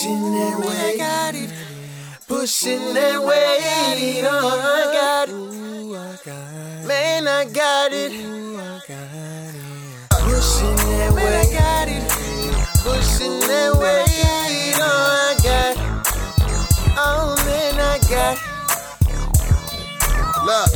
[0.00, 1.50] Pushing that way, got it.
[2.26, 2.94] Pushing
[4.24, 6.86] oh, I got it.
[6.88, 8.10] Man, I got it.
[10.08, 12.02] Pushing that way, got it.
[12.82, 14.04] Pushing that way,
[14.80, 15.82] oh, I got it.
[16.96, 18.38] Oh, man, I got
[20.46, 20.72] Look,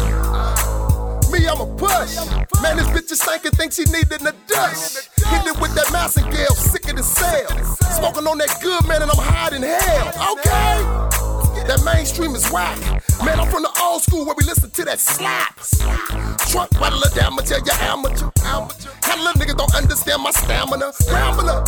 [1.32, 2.43] me, I'm a push.
[2.64, 5.10] Man, this bitch is thinking, thinks she needed a dust.
[5.26, 7.46] Hit it with that Massengill, sick of the sale.
[7.92, 10.08] Smoking on that good, man, and I'm hiding hell.
[10.32, 11.68] Okay?
[11.68, 13.03] That mainstream is whack.
[13.22, 15.56] Man, I'm from the old school where we listen to that slap.
[16.50, 18.30] Truck rattler damage, yeah, you amateur.
[18.44, 18.90] Amateur.
[19.02, 20.92] Hella niggas don't understand my stamina.
[21.12, 21.60] Rambler,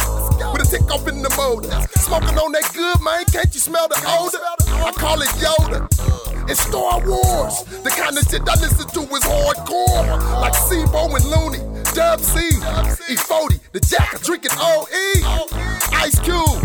[0.52, 1.70] with a tick off in the motor.
[2.00, 4.40] Smoking on that good, man, can't you smell the odor?
[4.82, 5.86] I call it Yoda.
[6.48, 7.64] It's Star Wars.
[7.82, 10.40] The kind of shit I listen to is hardcore.
[10.40, 11.62] Like Sebo and Looney,
[11.96, 12.40] Dub C,
[13.08, 14.86] E40, the Jack, I'm drinking OE.
[15.96, 16.60] Ice Cube,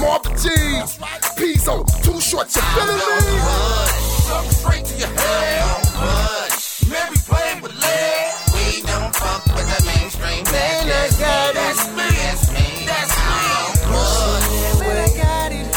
[0.00, 0.98] Marvin G's,
[1.38, 3.38] Pizzo, too short, you feeling me?
[4.26, 5.94] Something straight to your head.
[6.90, 8.34] Mary playing with lead.
[8.50, 10.42] We don't fuck with the mainstream.
[10.50, 11.54] Man, I got.
[11.54, 12.10] That's me.
[12.10, 12.66] That's me.
[12.90, 13.46] That's me.
[13.94, 15.70] Pushing that way, got it.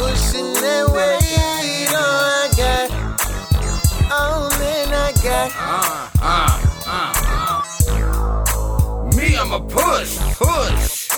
[0.00, 1.18] Pushing that way,
[1.92, 2.88] oh, I got.
[4.10, 6.03] Oh, man, I got
[9.60, 11.10] push, push.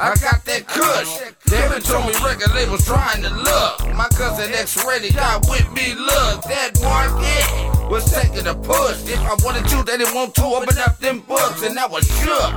[0.00, 1.32] I got that kush.
[1.46, 3.94] David told me record labels trying to look.
[3.94, 5.94] My cousin X Ready got with me.
[5.94, 9.06] Look, that market was taking a push.
[9.06, 12.06] If I wanted to, they didn't want to open up them books, and I was
[12.18, 12.52] shook.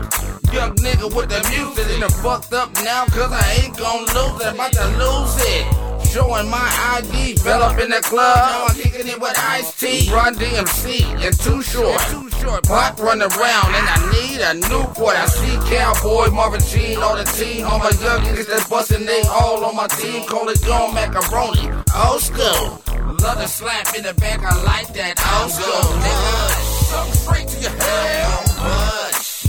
[0.51, 4.41] Young nigga with the music, and I'm fucked up now, cause I ain't gon' lose
[4.41, 4.47] it.
[4.47, 5.86] I'm About to lose it.
[6.17, 8.49] Showing my ID, fell up in the club.
[8.49, 12.01] Now I'm kicking it with Ice T, Run DMC, and Too Short.
[12.09, 15.15] Too Short, Pop run around, and I need a Newport.
[15.15, 19.21] I see Cowboy, Marvin G, all the team, all my young niggas that's bustin' they
[19.29, 20.25] all on my team.
[20.25, 22.81] Call it Young Macaroni, old school.
[23.21, 25.85] Love the slap in the back, I like that old school.
[26.01, 26.49] Nigga,
[26.89, 28.57] something straight to your head.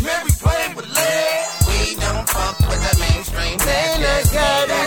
[0.04, 1.48] Mary playing with lead.
[1.64, 3.56] We don't fuck with the mainstream.
[3.64, 4.77] Man, I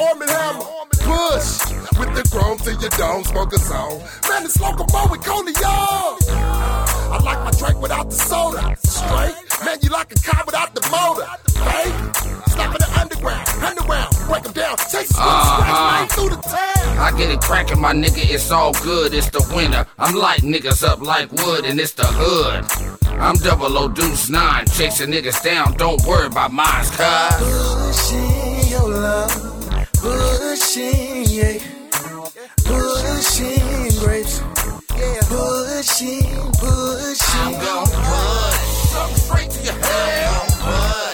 [0.00, 0.64] arm and hammer.
[0.90, 4.00] Push with the chrome till your don't smoke a zone.
[4.28, 6.16] Man, it's locomo with Coney, y'all.
[7.12, 8.76] I like my drink without the soda.
[8.82, 9.34] Straight.
[9.64, 11.26] Man, you like a car without the motor.
[11.68, 11.94] Fake.
[12.48, 13.48] Stop in the underground.
[13.62, 14.16] Underground.
[14.26, 14.76] Break them down.
[14.76, 16.06] Chase the uh-huh.
[16.06, 16.98] through the town.
[16.98, 18.30] I get it cracking, my nigga.
[18.30, 19.12] It's all good.
[19.12, 19.86] It's the winter.
[19.98, 22.64] I'm like niggas up like wood, and it's the hood.
[23.20, 24.66] I'm double O deuce nine.
[24.66, 25.74] Chasing niggas down.
[25.74, 28.10] Don't worry about mine, cuz.
[28.10, 29.59] Pushing your love
[30.00, 31.58] pushing, yeah.
[32.64, 34.40] Pushing grapes,
[34.96, 35.20] yeah.
[35.28, 37.40] Pushing, pushing.
[37.40, 40.48] I'm gon' push something straight to your head.
[40.60, 41.09] Push.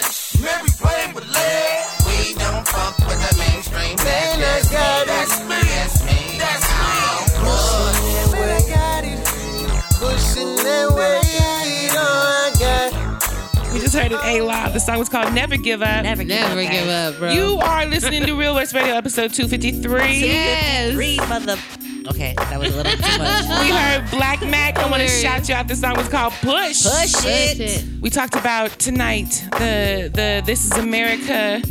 [14.09, 14.23] Got it.
[14.23, 14.73] We just heard it A Live.
[14.73, 16.03] The song was called Never Give Up.
[16.03, 17.31] Never give Never up, give up, bro.
[17.31, 20.19] You are listening to Real West Radio episode 253.
[20.19, 20.93] Yes.
[20.93, 21.57] Three mother.
[22.09, 23.45] Okay, that was a little too much.
[23.63, 24.77] We heard Black Mac.
[24.77, 25.67] I want to shout you out.
[25.67, 26.83] The song was called Push.
[26.83, 27.59] Push Push it.
[27.59, 27.85] it.
[28.01, 31.61] We talked about tonight the the This Is America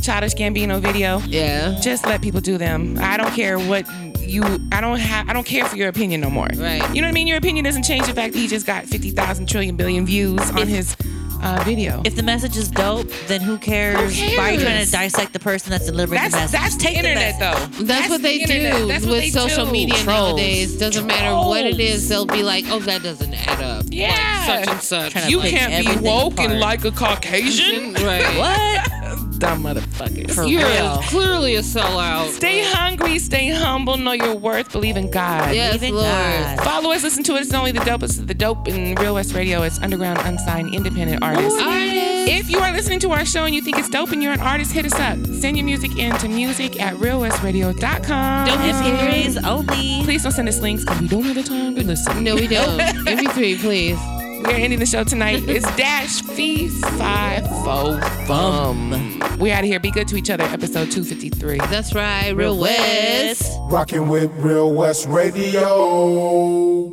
[0.00, 1.18] Childish Gambino video.
[1.26, 1.78] Yeah.
[1.80, 2.96] Just let people do them.
[3.00, 3.86] I don't care what
[4.20, 4.42] you.
[4.70, 5.28] I don't have.
[5.28, 6.48] I don't care for your opinion no more.
[6.54, 6.82] Right.
[6.94, 7.26] You know what I mean?
[7.26, 10.48] Your opinion doesn't change the fact that he just got fifty thousand trillion billion views
[10.52, 10.94] on his
[11.42, 12.00] uh, video.
[12.04, 14.18] If the message is dope, then who cares?
[14.18, 16.60] Who Why are you trying to dissect the person that's delivering that's the message?
[16.60, 17.78] that's Take the internet message.
[17.78, 17.84] though.
[17.84, 19.72] That's, what they the do That's with they social do.
[19.72, 20.06] media Trolls.
[20.30, 20.78] nowadays.
[20.78, 24.08] Doesn't matter what it is, they'll be like, "Oh, that doesn't add up." Yeah.
[24.48, 24.82] like such and
[25.14, 25.28] such.
[25.30, 27.94] You can't be everything woke and like a Caucasian.
[27.94, 28.38] right.
[28.38, 29.01] What?
[29.42, 30.30] Dumb motherfuckers.
[30.36, 30.98] For You're real.
[31.08, 32.30] clearly a sellout.
[32.30, 35.52] Stay hungry, stay humble, know your worth, believe in God.
[35.52, 36.06] Yes, Believe in Lord.
[36.06, 36.60] God.
[36.60, 37.40] Follow us, listen to it.
[37.40, 39.62] It's not only the dopest, of the dope in Real West Radio.
[39.62, 41.60] It's underground, unsigned, independent artists.
[41.60, 42.30] Artists.
[42.30, 44.38] If you are listening to our show and you think it's dope and you're an
[44.40, 45.18] artist, hit us up.
[45.40, 48.46] Send your music in to music at realwestradio.com.
[48.46, 50.04] Don't hit MP3s only.
[50.04, 52.22] Please don't send us links because we don't have the time to listen.
[52.22, 52.78] No, we don't.
[53.08, 54.21] MP3, please.
[54.44, 55.42] We are ending the show tonight.
[55.48, 58.00] It's Dash Fee Five oh.
[58.00, 59.38] Fo Fum.
[59.38, 59.78] We out of here.
[59.78, 60.44] Be good to each other.
[60.44, 61.58] Episode 253.
[61.58, 62.30] That's right.
[62.30, 63.58] Real West.
[63.70, 66.90] Rocking with Real West Radio.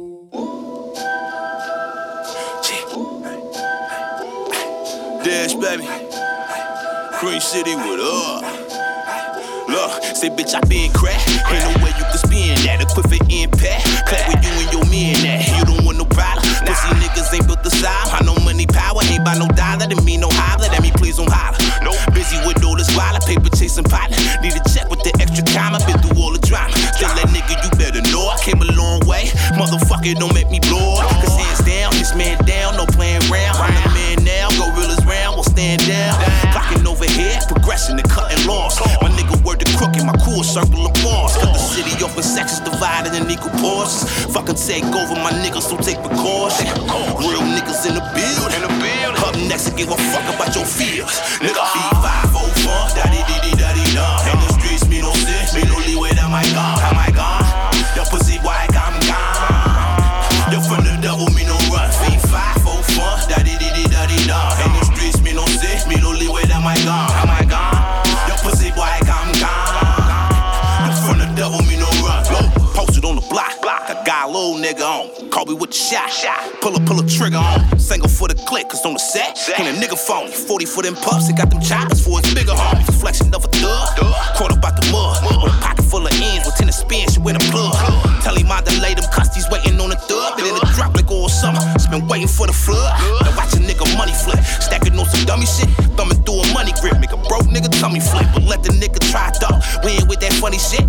[5.23, 5.87] Dash, baby.
[7.19, 8.43] Green City, what up?
[9.69, 11.19] Look, say, bitch, I been crack.
[11.51, 12.81] Ain't no way you can spin that.
[12.81, 13.85] Equip for impact.
[14.07, 15.57] Clap with you and your men that.
[15.57, 16.48] You don't want no problem.
[16.69, 18.13] Pussy niggas ain't built the style.
[18.13, 19.01] I know money power.
[19.09, 19.89] Ain't by no dollar.
[19.89, 20.69] That mean no holler.
[20.69, 21.57] That mean please don't holler.
[21.81, 23.25] No, busy with all this wallet.
[23.25, 24.21] Paper chasing pilot.
[24.45, 25.73] Need a check with the extra time.
[25.73, 26.77] I've been through all the drama.
[27.01, 29.33] Tell that nigga you better know I came a long way.
[29.57, 31.01] Motherfucker, don't make me blow.
[31.25, 32.77] Cause hands down, this man down.
[32.77, 33.57] No playing round.
[33.57, 34.53] I'm the man now.
[34.53, 35.41] Gorillas round.
[35.41, 36.13] We'll stand down.
[36.53, 37.41] Clocking over here.
[37.49, 38.77] Progression and cutting loss.
[39.01, 40.05] My nigga word crook, crooked.
[40.05, 40.93] My cool circle of.
[41.01, 44.03] Cut the city in sections divided in equal portions.
[44.33, 46.67] Fucking take over my niggas, so take precaution.
[47.23, 48.59] Real niggas in the building.
[48.59, 49.23] In the building.
[49.23, 51.15] Up next to give a fuck about your fears.
[51.39, 53.21] Nigga, B504, daddy
[75.49, 76.61] Kobe with the shot, shot.
[76.61, 77.79] Pull a pull a trigger on.
[77.79, 80.31] Single for the click, cause on the set, ain't a nigga phony.
[80.31, 82.87] 40 for them pups, they got them choppers for his bigger homies.
[82.87, 83.89] Reflection of a thug,
[84.37, 85.17] caught up out the mud.
[85.25, 87.73] With a pocket full of ends, with tennis spin, she with a plug.
[88.21, 90.37] Tell him I delay them custies waiting on the thug.
[90.37, 91.61] And then it'll drop like all summer.
[91.73, 92.93] It's been waiting for the flood.
[93.25, 94.43] Now watch a nigga money flip.
[94.61, 95.69] Stacking on some dummy shit.
[95.97, 96.99] Thumbing through a money grip.
[96.99, 98.27] Make a broke nigga tummy flip.
[98.33, 99.57] But let the nigga try though.
[99.81, 100.85] We ain't with that funny shit.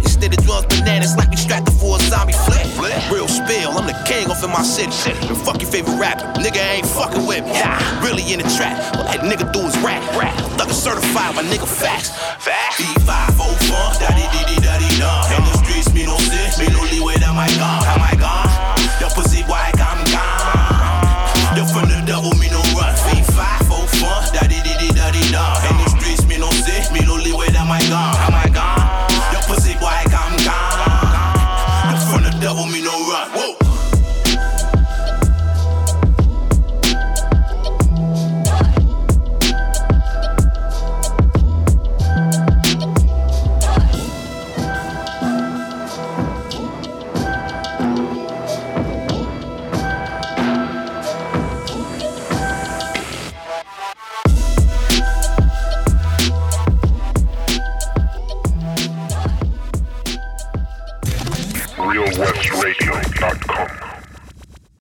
[4.51, 5.11] In my city.
[5.29, 6.27] And fuck your favorite rapper.
[6.41, 7.61] Nigga ain't fucking with me.
[8.03, 8.97] Really in the trap.
[8.97, 10.03] All that nigga do is rap.
[10.17, 10.37] rap.
[10.59, 12.11] Thugger certified, my nigga facts.
[12.45, 12.81] Facts.
[12.81, 14.60] B504, daddy